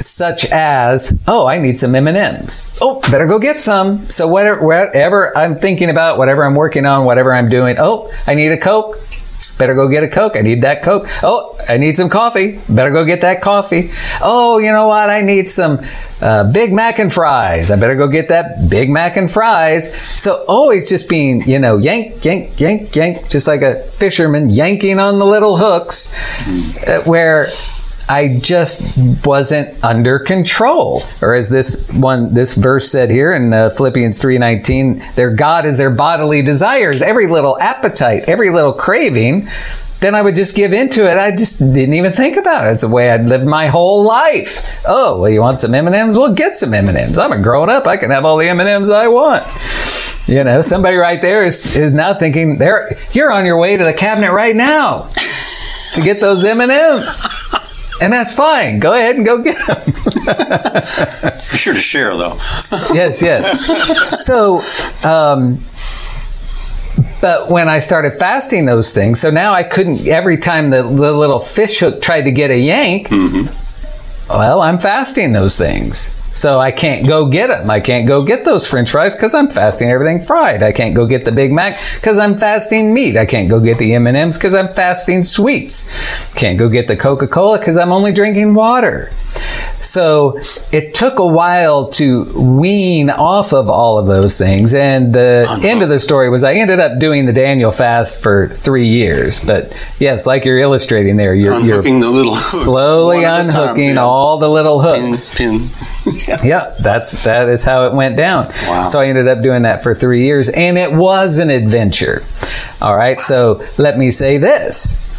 such 0.05 0.45
as 0.51 1.21
oh 1.27 1.45
i 1.45 1.57
need 1.57 1.77
some 1.77 1.95
m&ms 1.95 2.77
oh 2.81 2.99
better 3.11 3.27
go 3.27 3.39
get 3.39 3.59
some. 3.59 3.97
So 4.09 4.27
whatever, 4.27 4.65
whatever 4.65 5.37
i'm 5.37 5.55
thinking 5.55 5.89
about 5.89 6.17
whatever 6.17 6.43
i'm 6.45 6.55
working 6.55 6.85
on 6.85 7.05
whatever 7.05 7.33
i'm 7.33 7.49
doing 7.49 7.77
oh 7.79 8.11
i 8.27 8.33
need 8.35 8.51
a 8.51 8.57
coke. 8.57 8.97
Better 9.57 9.75
go 9.75 9.87
get 9.87 10.03
a 10.03 10.07
coke. 10.07 10.35
I 10.35 10.41
need 10.41 10.61
that 10.61 10.81
coke. 10.81 11.05
Oh 11.21 11.55
i 11.69 11.77
need 11.77 11.95
some 11.95 12.09
coffee. 12.09 12.59
Better 12.69 12.91
go 12.91 13.05
get 13.05 13.21
that 13.21 13.41
coffee. 13.41 13.91
Oh 14.21 14.57
you 14.57 14.71
know 14.71 14.87
what? 14.87 15.09
I 15.09 15.21
need 15.21 15.49
some 15.49 15.79
uh, 16.21 16.49
big 16.51 16.71
mac 16.73 16.99
and 16.99 17.13
fries. 17.13 17.69
I 17.69 17.79
better 17.79 17.95
go 17.95 18.07
get 18.07 18.29
that 18.29 18.69
big 18.69 18.89
mac 18.89 19.17
and 19.17 19.29
fries. 19.29 19.93
So 19.93 20.43
always 20.47 20.89
just 20.89 21.09
being 21.09 21.43
you 21.47 21.59
know 21.59 21.77
yank 21.77 22.23
yank 22.23 22.59
yank 22.59 22.95
yank 22.95 23.29
just 23.29 23.47
like 23.47 23.61
a 23.61 23.83
fisherman 23.83 24.49
yanking 24.49 24.99
on 24.99 25.19
the 25.19 25.25
little 25.25 25.57
hooks 25.57 26.15
uh, 26.87 27.03
where 27.03 27.47
I 28.13 28.37
just 28.39 29.25
wasn't 29.25 29.83
under 29.83 30.19
control. 30.19 31.01
Or 31.23 31.33
as 31.33 31.49
this 31.49 31.91
one, 31.91 32.31
this 32.35 32.55
verse 32.55 32.91
said 32.91 33.09
here 33.09 33.33
in 33.33 33.51
uh, 33.51 33.71
Philippians 33.71 34.21
3.19, 34.21 35.15
their 35.15 35.31
God 35.31 35.65
is 35.65 35.79
their 35.79 35.89
bodily 35.89 36.43
desires, 36.43 37.01
every 37.01 37.25
little 37.25 37.59
appetite, 37.59 38.29
every 38.29 38.51
little 38.51 38.71
craving. 38.71 39.47
Then 39.99 40.13
I 40.13 40.21
would 40.21 40.35
just 40.35 40.55
give 40.55 40.73
into 40.73 41.09
it. 41.09 41.17
I 41.17 41.31
just 41.35 41.57
didn't 41.57 41.95
even 41.95 42.11
think 42.11 42.37
about 42.37 42.67
it. 42.67 42.73
It's 42.73 42.81
the 42.81 42.87
way 42.87 43.09
I'd 43.09 43.25
lived 43.25 43.47
my 43.47 43.65
whole 43.65 44.03
life. 44.03 44.83
Oh, 44.87 45.21
well, 45.21 45.31
you 45.31 45.41
want 45.41 45.57
some 45.57 45.73
M&Ms? 45.73 46.15
Well, 46.15 46.35
get 46.35 46.55
some 46.55 46.71
M&Ms. 46.71 47.17
I'm 47.17 47.31
a 47.31 47.41
grown 47.41 47.71
up. 47.71 47.87
I 47.87 47.97
can 47.97 48.11
have 48.11 48.25
all 48.25 48.37
the 48.37 48.47
M&Ms 48.47 48.91
I 48.91 49.07
want. 49.07 49.43
You 50.27 50.43
know, 50.43 50.61
somebody 50.61 50.97
right 50.97 51.19
there 51.19 51.43
is, 51.43 51.75
is 51.75 51.95
now 51.95 52.13
thinking, 52.13 52.61
you're 53.11 53.31
on 53.31 53.47
your 53.47 53.57
way 53.57 53.75
to 53.75 53.83
the 53.83 53.93
cabinet 53.93 54.33
right 54.33 54.55
now 54.55 55.07
to 55.95 56.01
get 56.03 56.19
those 56.19 56.45
M&Ms 56.45 57.42
and 58.01 58.13
that's 58.13 58.33
fine. 58.35 58.79
Go 58.79 58.93
ahead 58.93 59.15
and 59.15 59.25
go 59.25 59.41
get 59.41 59.57
them. 59.67 59.81
Be 59.85 61.57
sure 61.57 61.73
to 61.73 61.79
share, 61.79 62.15
though. 62.17 62.33
yes, 62.93 63.21
yes. 63.21 64.25
So, 64.25 64.61
um, 65.07 65.59
but 67.21 67.49
when 67.49 67.69
I 67.69 67.79
started 67.79 68.13
fasting 68.13 68.65
those 68.65 68.93
things, 68.93 69.19
so 69.21 69.29
now 69.31 69.53
I 69.53 69.63
couldn't, 69.63 70.07
every 70.07 70.37
time 70.37 70.69
the, 70.69 70.83
the 70.83 71.13
little 71.13 71.39
fish 71.39 71.79
hook 71.79 72.01
tried 72.01 72.23
to 72.23 72.31
get 72.31 72.51
a 72.51 72.57
yank, 72.57 73.07
mm-hmm. 73.09 73.47
well, 74.29 74.61
I'm 74.61 74.79
fasting 74.79 75.33
those 75.33 75.57
things. 75.57 76.22
So 76.33 76.59
I 76.59 76.71
can't 76.71 77.07
go 77.07 77.27
get 77.27 77.47
them. 77.47 77.69
I 77.69 77.79
can't 77.79 78.07
go 78.07 78.23
get 78.23 78.43
those 78.43 78.67
french 78.67 78.89
fries 78.89 79.15
because 79.15 79.35
I'm 79.35 79.47
fasting 79.47 79.89
everything 79.89 80.25
fried. 80.25 80.63
I 80.63 80.71
can't 80.71 80.95
go 80.95 81.05
get 81.05 81.25
the 81.25 81.31
Big 81.31 81.51
Mac 81.51 81.73
because 81.95 82.17
I'm 82.17 82.37
fasting 82.37 82.93
meat. 82.93 83.15
I 83.17 83.25
can't 83.25 83.49
go 83.49 83.59
get 83.59 83.77
the 83.77 83.93
M&Ms 83.93 84.39
because 84.39 84.55
I'm 84.55 84.73
fasting 84.73 85.23
sweets. 85.23 86.33
Can't 86.33 86.57
go 86.57 86.69
get 86.69 86.87
the 86.87 86.97
Coca-Cola 86.97 87.59
because 87.59 87.77
I'm 87.77 87.91
only 87.91 88.11
drinking 88.11 88.55
water. 88.55 89.11
So 89.83 90.39
it 90.71 90.95
took 90.95 91.19
a 91.19 91.27
while 91.27 91.91
to 91.91 92.25
wean 92.35 93.09
off 93.09 93.53
of 93.53 93.69
all 93.69 93.99
of 93.99 94.07
those 94.07 94.37
things. 94.37 94.73
And 94.73 95.13
the 95.13 95.47
end 95.63 95.81
of 95.81 95.89
the 95.89 95.99
story 95.99 96.29
was 96.29 96.43
I 96.43 96.53
ended 96.53 96.79
up 96.79 96.99
doing 96.99 97.25
the 97.25 97.33
Daniel 97.33 97.71
fast 97.71 98.23
for 98.23 98.47
three 98.47 98.87
years. 98.87 99.45
But 99.45 99.71
yes, 99.99 100.25
like 100.25 100.45
you're 100.45 100.59
illustrating 100.59 101.17
there, 101.17 101.35
you're, 101.35 101.53
unhooking 101.53 101.99
you're 101.99 102.01
the 102.01 102.09
little 102.09 102.35
hooks, 102.35 102.63
slowly 102.63 103.23
unhooking 103.23 103.95
time, 103.95 104.05
all 104.05 104.37
the 104.37 104.49
little 104.49 104.81
hooks. 104.81 105.37
Pin, 105.37 105.59
pin. 105.59 105.69
yeah. 106.27 106.37
yeah, 106.43 106.75
that's 106.79 107.23
that 107.25 107.49
is 107.49 107.65
how 107.65 107.85
it 107.85 107.93
went 107.93 108.15
down. 108.15 108.43
Wow. 108.67 108.85
So 108.85 108.99
I 108.99 109.07
ended 109.07 109.27
up 109.27 109.43
doing 109.43 109.63
that 109.63 109.83
for 109.83 109.93
three 109.93 110.23
years, 110.23 110.49
and 110.49 110.77
it 110.77 110.93
was 110.93 111.37
an 111.39 111.49
adventure. 111.49 112.21
All 112.81 112.95
right, 112.95 113.19
so 113.19 113.63
let 113.77 113.97
me 113.97 114.11
say 114.11 114.37
this. 114.37 115.09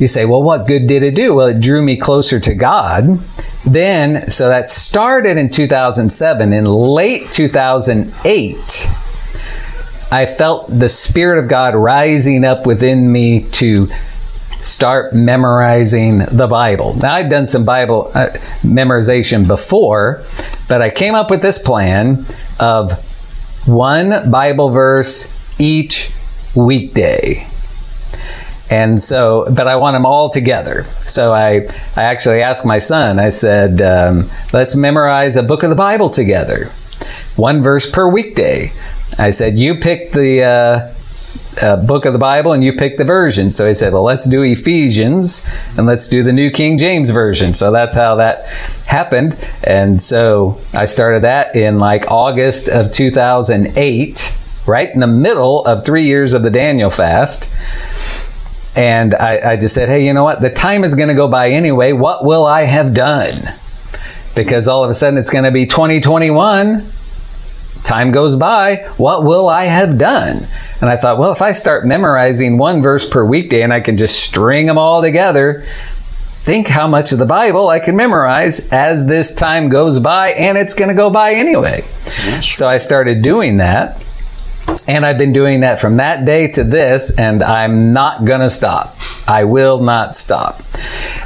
You 0.00 0.08
say, 0.08 0.24
well, 0.24 0.42
what 0.42 0.66
good 0.66 0.88
did 0.88 1.02
it 1.04 1.14
do? 1.14 1.34
Well, 1.34 1.46
it 1.46 1.60
drew 1.60 1.80
me 1.80 1.96
closer 1.96 2.40
to 2.40 2.54
God 2.54 3.20
then, 3.66 4.30
so 4.30 4.48
that 4.48 4.68
started 4.68 5.36
in 5.38 5.50
2007. 5.50 6.52
In 6.52 6.64
late 6.64 7.30
2008, 7.30 8.54
I 10.12 10.26
felt 10.26 10.68
the 10.68 10.88
Spirit 10.88 11.42
of 11.42 11.48
God 11.48 11.74
rising 11.74 12.44
up 12.44 12.66
within 12.66 13.10
me 13.10 13.48
to 13.52 13.86
start 14.64 15.14
memorizing 15.14 16.18
the 16.18 16.46
Bible. 16.46 16.94
Now, 16.96 17.14
I'd 17.14 17.30
done 17.30 17.46
some 17.46 17.64
Bible 17.64 18.10
uh, 18.14 18.28
memorization 18.62 19.46
before, 19.46 20.22
but 20.68 20.82
I 20.82 20.90
came 20.90 21.14
up 21.14 21.30
with 21.30 21.42
this 21.42 21.62
plan 21.62 22.24
of 22.60 22.92
one 23.66 24.30
Bible 24.30 24.70
verse 24.70 25.30
each 25.58 26.12
weekday. 26.54 27.46
And 28.70 29.00
so, 29.00 29.46
but 29.54 29.68
I 29.68 29.76
want 29.76 29.94
them 29.94 30.06
all 30.06 30.30
together. 30.30 30.84
So 31.06 31.32
I, 31.32 31.66
I 31.96 32.04
actually 32.04 32.42
asked 32.42 32.64
my 32.64 32.78
son, 32.78 33.18
I 33.18 33.28
said, 33.28 33.82
um, 33.82 34.30
let's 34.52 34.74
memorize 34.74 35.36
a 35.36 35.42
book 35.42 35.62
of 35.62 35.70
the 35.70 35.76
Bible 35.76 36.08
together. 36.08 36.66
One 37.36 37.62
verse 37.62 37.90
per 37.90 38.08
weekday. 38.08 38.70
I 39.18 39.30
said, 39.30 39.58
you 39.58 39.76
pick 39.76 40.12
the 40.12 40.42
uh, 40.42 40.94
uh, 41.60 41.76
book 41.84 42.04
of 42.04 42.12
the 42.12 42.18
Bible 42.18 42.52
and 42.52 42.64
you 42.64 42.72
pick 42.72 42.96
the 42.96 43.04
version. 43.04 43.50
So 43.50 43.68
he 43.68 43.74
said, 43.74 43.92
well, 43.92 44.02
let's 44.02 44.28
do 44.28 44.42
Ephesians 44.42 45.46
and 45.76 45.86
let's 45.86 46.08
do 46.08 46.22
the 46.22 46.32
New 46.32 46.50
King 46.50 46.78
James 46.78 47.10
Version. 47.10 47.54
So 47.54 47.70
that's 47.70 47.96
how 47.96 48.16
that 48.16 48.46
happened. 48.86 49.36
And 49.62 50.00
so 50.00 50.60
I 50.72 50.86
started 50.86 51.22
that 51.22 51.54
in 51.54 51.78
like 51.78 52.10
August 52.10 52.68
of 52.68 52.92
2008, 52.92 54.38
right 54.66 54.90
in 54.90 55.00
the 55.00 55.06
middle 55.06 55.64
of 55.64 55.84
three 55.84 56.04
years 56.04 56.32
of 56.32 56.42
the 56.42 56.50
Daniel 56.50 56.90
fast. 56.90 57.52
And 58.76 59.14
I, 59.14 59.52
I, 59.52 59.56
just 59.56 59.74
said, 59.74 59.88
hey, 59.88 60.04
you 60.04 60.12
know 60.12 60.24
what? 60.24 60.40
The 60.40 60.50
time 60.50 60.82
is 60.82 60.96
going 60.96 61.08
to 61.08 61.14
go 61.14 61.28
by 61.28 61.50
anyway. 61.50 61.92
What 61.92 62.24
will 62.24 62.44
I 62.44 62.64
have 62.64 62.92
done? 62.92 63.34
Because 64.34 64.66
all 64.66 64.82
of 64.82 64.90
a 64.90 64.94
sudden 64.94 65.18
it's 65.18 65.30
going 65.30 65.44
to 65.44 65.52
be 65.52 65.66
2021. 65.66 66.84
Time 67.84 68.10
goes 68.10 68.34
by. 68.34 68.88
What 68.96 69.24
will 69.24 69.48
I 69.48 69.64
have 69.64 69.98
done? 69.98 70.46
And 70.80 70.90
I 70.90 70.96
thought, 70.96 71.18
well, 71.18 71.32
if 71.32 71.40
I 71.40 71.52
start 71.52 71.86
memorizing 71.86 72.58
one 72.58 72.82
verse 72.82 73.08
per 73.08 73.24
weekday 73.24 73.62
and 73.62 73.72
I 73.72 73.80
can 73.80 73.96
just 73.96 74.18
string 74.24 74.66
them 74.66 74.78
all 74.78 75.02
together, 75.02 75.62
think 76.44 76.66
how 76.66 76.86
much 76.86 77.12
of 77.12 77.18
the 77.18 77.26
Bible 77.26 77.68
I 77.68 77.80
can 77.80 77.96
memorize 77.96 78.72
as 78.72 79.06
this 79.06 79.34
time 79.34 79.70
goes 79.70 79.98
by, 79.98 80.30
and 80.32 80.58
it's 80.58 80.74
going 80.74 80.90
to 80.90 80.94
go 80.94 81.10
by 81.10 81.34
anyway. 81.34 81.80
So 82.42 82.68
I 82.68 82.78
started 82.78 83.22
doing 83.22 83.58
that. 83.58 84.03
And 84.86 85.06
I've 85.06 85.18
been 85.18 85.32
doing 85.32 85.60
that 85.60 85.80
from 85.80 85.96
that 85.96 86.24
day 86.24 86.48
to 86.52 86.64
this, 86.64 87.18
and 87.18 87.42
I'm 87.42 87.92
not 87.92 88.24
to 88.26 88.50
stop. 88.50 88.96
I 89.26 89.44
will 89.44 89.80
not 89.80 90.14
stop. 90.14 90.60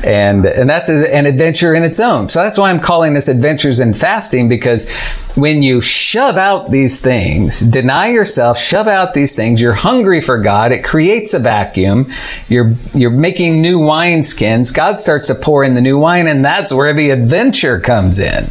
And, 0.05 0.47
and 0.47 0.71
that's 0.71 0.89
a, 0.89 1.15
an 1.15 1.27
adventure 1.27 1.75
in 1.75 1.83
its 1.83 1.99
own. 1.99 2.29
So 2.29 2.41
that's 2.41 2.57
why 2.57 2.71
I'm 2.71 2.81
calling 2.81 3.15
this 3.15 3.29
adventures 3.29 3.81
in 3.81 3.93
fasting 3.93 4.49
because 4.49 4.91
when 5.35 5.63
you 5.63 5.81
shove 5.81 6.37
out 6.37 6.71
these 6.71 7.03
things, 7.03 7.61
deny 7.61 8.09
yourself, 8.09 8.59
shove 8.59 8.87
out 8.87 9.15
these 9.15 9.35
things, 9.35 9.61
you're 9.61 9.73
hungry 9.73 10.21
for 10.21 10.39
God, 10.39 10.71
it 10.71 10.85
creates 10.85 11.35
a 11.35 11.39
vacuum. 11.39 12.07
You're, 12.49 12.73
you're 12.95 13.11
making 13.11 13.61
new 13.61 13.81
wineskins. 13.81 14.75
God 14.75 15.01
starts 15.01 15.27
to 15.29 15.35
pour 15.35 15.65
in 15.65 15.75
the 15.75 15.81
new 15.81 15.99
wine 15.99 16.29
and 16.29 16.45
that's 16.45 16.73
where 16.73 16.93
the 16.93 17.11
adventure 17.11 17.81
comes 17.81 18.21
in. 18.21 18.45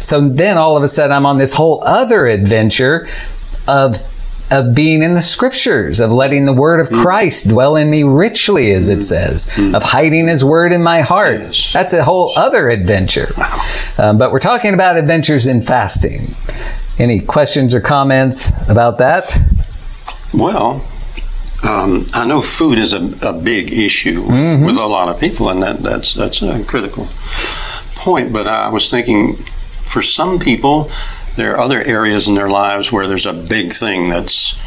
So 0.00 0.26
then 0.28 0.56
all 0.56 0.76
of 0.76 0.82
a 0.82 0.88
sudden 0.88 1.14
I'm 1.14 1.26
on 1.26 1.38
this 1.38 1.54
whole 1.54 1.82
other 1.84 2.26
adventure 2.26 3.08
of 3.68 3.96
of 4.50 4.74
being 4.74 5.02
in 5.02 5.14
the 5.14 5.20
scriptures, 5.20 5.98
of 5.98 6.10
letting 6.10 6.46
the 6.46 6.52
word 6.52 6.80
of 6.80 6.88
Christ 6.88 7.48
dwell 7.48 7.76
in 7.76 7.90
me 7.90 8.02
richly, 8.04 8.70
as 8.72 8.88
it 8.88 9.02
says, 9.02 9.58
of 9.74 9.82
hiding 9.82 10.28
his 10.28 10.44
word 10.44 10.72
in 10.72 10.82
my 10.82 11.00
heart. 11.00 11.70
That's 11.72 11.92
a 11.92 12.04
whole 12.04 12.32
other 12.36 12.70
adventure. 12.70 13.26
Um, 13.98 14.18
but 14.18 14.30
we're 14.30 14.38
talking 14.38 14.74
about 14.74 14.96
adventures 14.96 15.46
in 15.46 15.62
fasting. 15.62 16.28
Any 16.98 17.20
questions 17.20 17.74
or 17.74 17.80
comments 17.80 18.50
about 18.70 18.98
that? 18.98 19.36
Well, 20.32 20.86
um, 21.64 22.06
I 22.14 22.26
know 22.26 22.40
food 22.40 22.78
is 22.78 22.92
a, 22.92 23.28
a 23.28 23.32
big 23.32 23.72
issue 23.72 24.22
mm-hmm. 24.22 24.64
with 24.64 24.76
a 24.76 24.86
lot 24.86 25.08
of 25.08 25.18
people, 25.18 25.48
and 25.48 25.62
that, 25.62 25.78
that's 25.78 26.14
that's 26.14 26.42
a 26.42 26.64
critical 26.64 27.04
point. 27.96 28.32
But 28.32 28.46
I 28.46 28.68
was 28.68 28.90
thinking, 28.90 29.34
for 29.34 30.02
some 30.02 30.38
people, 30.38 30.90
there 31.36 31.54
are 31.54 31.60
other 31.60 31.82
areas 31.82 32.28
in 32.28 32.34
their 32.34 32.48
lives 32.48 32.90
where 32.90 33.06
there's 33.06 33.26
a 33.26 33.32
big 33.32 33.72
thing 33.72 34.08
that's 34.08 34.60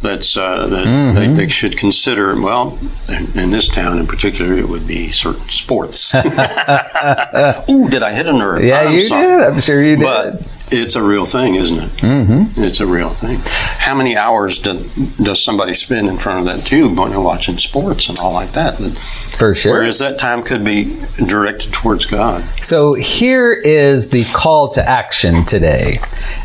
that's 0.00 0.36
uh, 0.36 0.66
that 0.66 0.86
mm-hmm. 0.86 1.14
they, 1.14 1.26
they, 1.28 1.48
should 1.48 1.76
consider. 1.78 2.34
Well, 2.36 2.78
in, 3.08 3.38
in, 3.38 3.50
this 3.50 3.68
town 3.68 3.98
in 3.98 4.06
particular, 4.06 4.52
it 4.52 4.68
would 4.68 4.86
be 4.86 5.08
certain 5.08 5.48
sports. 5.48 6.14
Ooh, 7.70 7.88
did 7.88 8.02
I 8.02 8.12
hit 8.12 8.26
a 8.26 8.32
nerve? 8.32 8.62
Yeah, 8.62 8.80
I'm 8.80 8.92
you 8.92 9.00
sorry. 9.00 9.26
did. 9.26 9.40
I'm 9.40 9.60
sure 9.60 9.82
you 9.82 9.96
did. 9.96 10.04
But 10.04 10.53
It's 10.70 10.96
a 10.96 11.02
real 11.02 11.24
thing, 11.24 11.54
isn't 11.54 11.76
it? 11.76 11.90
Mm-hmm. 12.02 12.62
It's 12.62 12.80
a 12.80 12.86
real 12.86 13.10
thing. 13.10 13.38
How 13.78 13.94
many 13.94 14.16
hours 14.16 14.58
does 14.58 15.16
does 15.18 15.42
somebody 15.44 15.74
spend 15.74 16.08
in 16.08 16.16
front 16.16 16.40
of 16.40 16.44
that 16.46 16.64
tube 16.64 16.98
when 16.98 17.10
they're 17.10 17.20
watching 17.20 17.58
sports 17.58 18.08
and 18.08 18.18
all 18.18 18.32
like 18.32 18.52
that? 18.52 18.76
For 18.78 19.54
sure. 19.54 19.74
Whereas 19.74 19.98
that 19.98 20.18
time 20.18 20.42
could 20.42 20.64
be 20.64 20.96
directed 21.28 21.72
towards 21.72 22.06
God. 22.06 22.42
So 22.62 22.94
here 22.94 23.52
is 23.52 24.10
the 24.10 24.24
call 24.34 24.70
to 24.70 24.88
action 24.88 25.44
today. 25.44 25.96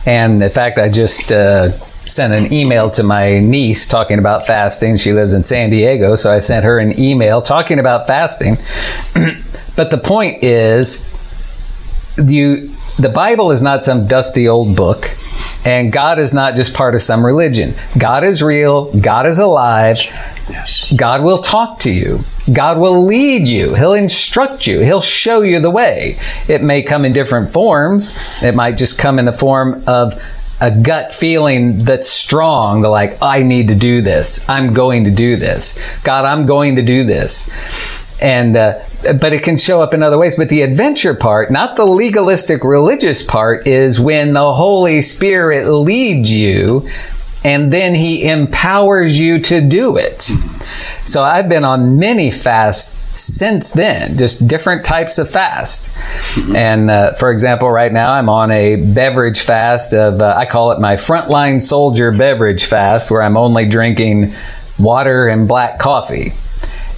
And 0.05 0.41
in 0.41 0.49
fact, 0.49 0.77
I 0.77 0.89
just 0.89 1.31
uh, 1.31 1.69
sent 1.69 2.33
an 2.33 2.51
email 2.51 2.89
to 2.91 3.03
my 3.03 3.39
niece 3.39 3.87
talking 3.87 4.19
about 4.19 4.47
fasting. 4.47 4.97
She 4.97 5.13
lives 5.13 5.33
in 5.33 5.43
San 5.43 5.69
Diego, 5.69 6.15
so 6.15 6.31
I 6.31 6.39
sent 6.39 6.65
her 6.65 6.79
an 6.79 6.99
email 6.99 7.41
talking 7.41 7.79
about 7.79 8.07
fasting. 8.07 8.55
but 9.75 9.91
the 9.91 9.97
point 9.97 10.43
is, 10.43 11.05
you 12.17 12.73
the 12.99 13.09
Bible 13.09 13.51
is 13.51 13.63
not 13.63 13.83
some 13.83 14.05
dusty 14.05 14.47
old 14.47 14.75
book, 14.75 15.09
and 15.65 15.91
God 15.91 16.19
is 16.19 16.33
not 16.33 16.55
just 16.55 16.73
part 16.73 16.95
of 16.95 17.01
some 17.01 17.25
religion. 17.25 17.73
God 17.97 18.23
is 18.23 18.43
real, 18.43 18.91
God 18.99 19.25
is 19.25 19.39
alive. 19.39 19.97
Yes. 20.49 20.91
God 20.93 21.23
will 21.23 21.37
talk 21.37 21.79
to 21.79 21.91
you. 21.91 22.19
God 22.51 22.79
will 22.79 23.05
lead 23.05 23.47
you. 23.47 23.75
He'll 23.75 23.93
instruct 23.93 24.65
you. 24.67 24.79
He'll 24.79 25.01
show 25.01 25.41
you 25.41 25.59
the 25.59 25.69
way. 25.69 26.17
It 26.47 26.63
may 26.63 26.81
come 26.81 27.05
in 27.05 27.13
different 27.13 27.51
forms. 27.51 28.43
It 28.43 28.55
might 28.55 28.77
just 28.77 28.99
come 28.99 29.19
in 29.19 29.25
the 29.25 29.31
form 29.31 29.83
of 29.85 30.13
a 30.59 30.71
gut 30.71 31.13
feeling 31.13 31.85
that's 31.85 32.07
strong, 32.07 32.81
like, 32.81 33.17
I 33.21 33.43
need 33.43 33.69
to 33.69 33.75
do 33.75 34.01
this. 34.01 34.49
I'm 34.49 34.73
going 34.73 35.05
to 35.05 35.11
do 35.11 35.35
this. 35.35 35.79
God, 36.01 36.25
I'm 36.25 36.45
going 36.45 36.75
to 36.75 36.81
do 36.81 37.05
this. 37.05 37.98
And, 38.21 38.57
uh, 38.57 38.79
but 39.19 39.31
it 39.31 39.43
can 39.43 39.57
show 39.57 39.81
up 39.81 39.93
in 39.93 40.03
other 40.03 40.17
ways. 40.17 40.35
But 40.35 40.49
the 40.49 40.61
adventure 40.61 41.15
part, 41.15 41.51
not 41.51 41.77
the 41.77 41.85
legalistic 41.85 42.63
religious 42.63 43.25
part, 43.25 43.65
is 43.65 43.99
when 43.99 44.33
the 44.33 44.53
Holy 44.53 45.01
Spirit 45.01 45.69
leads 45.69 46.31
you 46.31 46.87
and 47.43 47.71
then 47.71 47.95
he 47.95 48.29
empowers 48.29 49.17
you 49.17 49.39
to 49.39 49.67
do 49.67 49.95
it. 49.97 50.23
So 51.05 51.23
I've 51.23 51.47
been 51.47 51.63
on 51.63 51.97
many 51.97 52.31
fasts 52.31 53.17
since 53.17 53.73
then, 53.73 54.17
just 54.17 54.47
different 54.47 54.85
types 54.85 55.17
of 55.17 55.29
fast. 55.29 55.95
And 56.53 56.91
uh, 56.91 57.13
for 57.13 57.31
example, 57.31 57.69
right 57.69 57.91
now 57.91 58.13
I'm 58.13 58.29
on 58.29 58.51
a 58.51 58.75
beverage 58.75 59.39
fast 59.39 59.93
of, 59.93 60.21
uh, 60.21 60.35
I 60.37 60.45
call 60.45 60.71
it 60.71 60.79
my 60.79 60.95
frontline 60.95 61.61
soldier 61.61 62.11
beverage 62.11 62.65
fast, 62.65 63.09
where 63.09 63.21
I'm 63.21 63.37
only 63.37 63.67
drinking 63.67 64.33
water 64.77 65.27
and 65.27 65.47
black 65.47 65.79
coffee. 65.79 66.33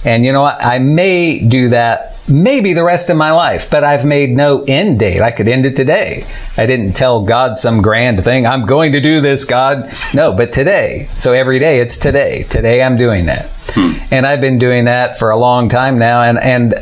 And 0.04 0.24
you 0.24 0.32
know 0.32 0.42
what? 0.42 0.62
I 0.62 0.78
may 0.78 1.40
do 1.46 1.68
that 1.70 2.12
maybe 2.28 2.72
the 2.72 2.84
rest 2.84 3.10
of 3.10 3.16
my 3.16 3.32
life, 3.32 3.70
but 3.70 3.84
I've 3.84 4.04
made 4.04 4.30
no 4.30 4.64
end 4.66 5.00
date. 5.00 5.20
I 5.20 5.30
could 5.30 5.48
end 5.48 5.66
it 5.66 5.76
today. 5.76 6.22
I 6.56 6.66
didn't 6.66 6.92
tell 6.94 7.24
God 7.24 7.58
some 7.58 7.82
grand 7.82 8.22
thing. 8.22 8.46
I'm 8.46 8.66
going 8.66 8.92
to 8.92 9.00
do 9.00 9.20
this, 9.20 9.44
God. 9.44 9.90
No, 10.14 10.34
but 10.34 10.52
today. 10.52 11.06
So 11.10 11.32
every 11.32 11.58
day 11.58 11.80
it's 11.80 11.98
today. 11.98 12.44
Today 12.44 12.82
I'm 12.82 12.96
doing 12.96 13.26
that. 13.26 13.50
Hmm. 13.74 14.14
And 14.14 14.26
I've 14.26 14.40
been 14.40 14.58
doing 14.58 14.84
that 14.84 15.18
for 15.18 15.30
a 15.30 15.36
long 15.36 15.68
time 15.68 15.98
now. 15.98 16.22
And, 16.22 16.38
and 16.38 16.74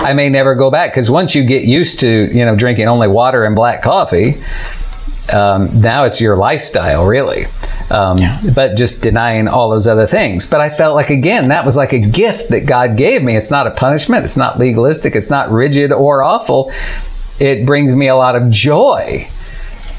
I 0.00 0.12
may 0.12 0.28
never 0.28 0.54
go 0.54 0.70
back 0.70 0.92
because 0.92 1.10
once 1.10 1.34
you 1.34 1.44
get 1.44 1.64
used 1.64 2.00
to, 2.00 2.30
you 2.32 2.44
know, 2.44 2.54
drinking 2.54 2.88
only 2.88 3.08
water 3.08 3.44
and 3.44 3.54
black 3.54 3.82
coffee, 3.82 4.34
um, 5.32 5.80
now 5.80 6.04
it's 6.04 6.20
your 6.20 6.36
lifestyle, 6.36 7.06
really. 7.06 7.44
Um, 7.90 8.18
yeah. 8.18 8.38
But 8.54 8.76
just 8.76 9.02
denying 9.02 9.48
all 9.48 9.70
those 9.70 9.86
other 9.86 10.06
things. 10.06 10.48
But 10.48 10.60
I 10.60 10.68
felt 10.68 10.94
like, 10.94 11.10
again, 11.10 11.48
that 11.48 11.64
was 11.64 11.76
like 11.76 11.92
a 11.92 11.98
gift 11.98 12.50
that 12.50 12.66
God 12.66 12.96
gave 12.96 13.22
me. 13.22 13.36
It's 13.36 13.50
not 13.50 13.66
a 13.66 13.70
punishment. 13.70 14.24
It's 14.24 14.36
not 14.36 14.58
legalistic. 14.58 15.16
It's 15.16 15.30
not 15.30 15.50
rigid 15.50 15.92
or 15.92 16.22
awful. 16.22 16.70
It 17.40 17.64
brings 17.66 17.94
me 17.96 18.08
a 18.08 18.16
lot 18.16 18.36
of 18.36 18.50
joy. 18.50 19.28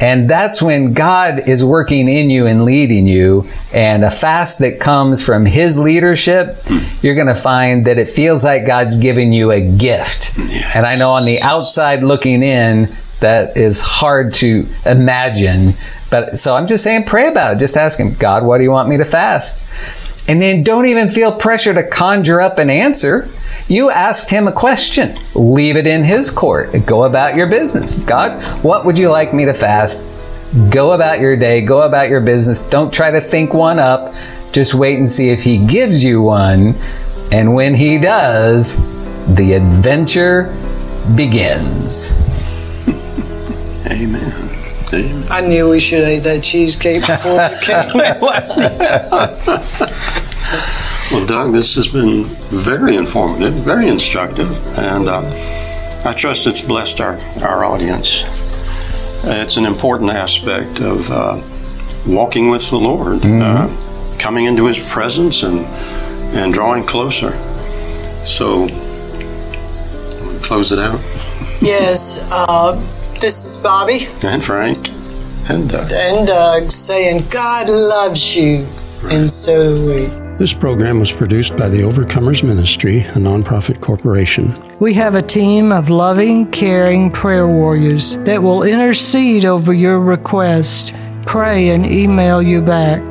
And 0.01 0.29
that's 0.29 0.61
when 0.61 0.93
God 0.93 1.49
is 1.49 1.63
working 1.65 2.07
in 2.07 2.29
you 2.29 2.45
and 2.45 2.63
leading 2.63 3.05
you. 3.05 3.49
And 3.73 4.05
a 4.05 4.11
fast 4.11 4.59
that 4.59 4.79
comes 4.79 5.25
from 5.25 5.45
His 5.45 5.77
leadership, 5.77 6.57
you're 7.01 7.15
going 7.15 7.27
to 7.27 7.35
find 7.35 7.85
that 7.85 7.97
it 7.97 8.07
feels 8.07 8.45
like 8.45 8.65
God's 8.65 8.97
giving 8.97 9.33
you 9.33 9.51
a 9.51 9.59
gift. 9.59 10.37
Yes. 10.37 10.75
And 10.75 10.85
I 10.85 10.95
know 10.95 11.11
on 11.11 11.25
the 11.25 11.41
outside 11.41 12.03
looking 12.03 12.43
in, 12.43 12.87
that 13.19 13.57
is 13.57 13.81
hard 13.81 14.33
to 14.35 14.65
imagine. 14.85 15.73
But 16.09 16.39
so 16.39 16.55
I'm 16.55 16.67
just 16.67 16.83
saying, 16.83 17.05
pray 17.05 17.27
about 17.27 17.55
it. 17.55 17.59
Just 17.59 17.77
ask 17.77 17.99
Him, 17.99 18.13
God, 18.15 18.43
what 18.43 18.57
do 18.57 18.63
you 18.63 18.71
want 18.71 18.89
me 18.89 18.97
to 18.97 19.05
fast? 19.05 20.29
And 20.29 20.41
then 20.41 20.63
don't 20.63 20.85
even 20.85 21.09
feel 21.09 21.31
pressure 21.31 21.73
to 21.73 21.87
conjure 21.87 22.39
up 22.39 22.57
an 22.57 22.69
answer. 22.69 23.27
You 23.67 23.89
asked 23.89 24.29
Him 24.31 24.47
a 24.47 24.51
question. 24.51 25.15
Leave 25.35 25.75
it 25.75 25.87
in 25.87 26.03
His 26.03 26.31
court. 26.31 26.69
Go 26.85 27.03
about 27.03 27.35
your 27.35 27.47
business. 27.47 28.03
God, 28.05 28.43
what 28.63 28.85
would 28.85 28.97
you 28.97 29.09
like 29.09 29.33
me 29.33 29.45
to 29.45 29.53
fast? 29.53 30.07
Go 30.71 30.91
about 30.91 31.19
your 31.19 31.35
day. 31.35 31.61
Go 31.61 31.81
about 31.81 32.09
your 32.09 32.21
business. 32.21 32.67
Don't 32.67 32.91
try 32.93 33.11
to 33.11 33.21
think 33.21 33.53
one 33.53 33.77
up. 33.79 34.13
Just 34.51 34.73
wait 34.73 34.97
and 34.97 35.09
see 35.09 35.29
if 35.29 35.43
He 35.43 35.63
gives 35.65 36.03
you 36.03 36.21
one. 36.21 36.73
And 37.31 37.53
when 37.53 37.75
He 37.75 37.99
does, 37.99 38.77
the 39.35 39.53
adventure 39.53 40.55
begins. 41.15 42.15
Amen. 43.91 44.48
Amen. 44.93 45.23
I 45.29 45.41
knew 45.41 45.69
we 45.69 45.79
should 45.79 46.07
eat 46.07 46.19
that 46.19 46.41
cheesecake 46.43 47.01
before 47.05 47.37
we 47.37 47.55
came. 47.65 48.21
well, 51.11 51.25
Doug, 51.27 51.53
this 51.53 51.75
has 51.75 51.87
been 51.87 52.23
very 52.23 52.95
informative, 52.95 53.53
very 53.53 53.87
instructive, 53.87 54.49
and 54.77 55.07
uh, 55.07 55.21
I 56.05 56.13
trust 56.13 56.47
it's 56.47 56.61
blessed 56.61 57.01
our, 57.01 57.17
our 57.43 57.63
audience. 57.63 59.27
It's 59.27 59.57
an 59.57 59.65
important 59.65 60.11
aspect 60.11 60.81
of 60.81 61.11
uh, 61.11 61.41
walking 62.07 62.49
with 62.49 62.69
the 62.69 62.77
Lord, 62.77 63.19
mm-hmm. 63.19 63.41
uh, 63.41 64.19
coming 64.19 64.45
into 64.45 64.65
His 64.65 64.79
presence 64.91 65.43
and 65.43 65.65
and 66.35 66.53
drawing 66.53 66.83
closer. 66.83 67.31
So, 68.25 68.67
close 70.43 70.71
it 70.71 70.79
out. 70.79 70.99
yes. 71.61 72.29
This 73.21 73.45
is 73.45 73.61
Bobby. 73.61 74.05
And 74.25 74.43
Frank. 74.43 74.77
And 75.49 75.69
Doug. 75.69 75.89
And 75.91 76.25
Doug 76.25 76.63
saying, 76.63 77.23
God 77.29 77.67
loves 77.67 78.37
you. 78.37 78.63
Right. 79.03 79.15
And 79.15 79.29
so 79.29 79.73
do 79.75 79.85
we. 79.85 80.05
This 80.37 80.53
program 80.53 80.99
was 80.99 81.11
produced 81.11 81.57
by 81.57 81.67
the 81.67 81.79
Overcomers 81.79 82.43
Ministry, 82.43 83.01
a 83.01 83.15
nonprofit 83.15 83.81
corporation. 83.81 84.53
We 84.79 84.93
have 84.93 85.15
a 85.15 85.21
team 85.21 85.73
of 85.73 85.89
loving, 85.89 86.49
caring 86.51 87.11
prayer 87.11 87.45
warriors 87.45 88.15
that 88.19 88.41
will 88.41 88.63
intercede 88.63 89.43
over 89.43 89.73
your 89.73 89.99
request, 89.99 90.95
pray, 91.25 91.71
and 91.71 91.85
email 91.85 92.41
you 92.41 92.61
back. 92.61 93.01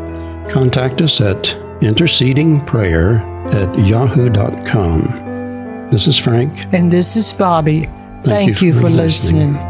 Contact 0.48 1.02
us 1.02 1.20
at 1.20 1.42
intercedingprayer 1.80 3.20
at 3.52 3.86
yahoo.com. 3.86 5.90
This 5.90 6.06
is 6.06 6.16
Frank. 6.16 6.72
And 6.72 6.90
this 6.90 7.14
is 7.14 7.30
Bobby. 7.30 7.80
Thank, 7.80 8.24
Thank 8.24 8.62
you, 8.62 8.72
for, 8.72 8.80
for 8.80 8.90
listening. 8.90 9.52
listening. 9.52 9.67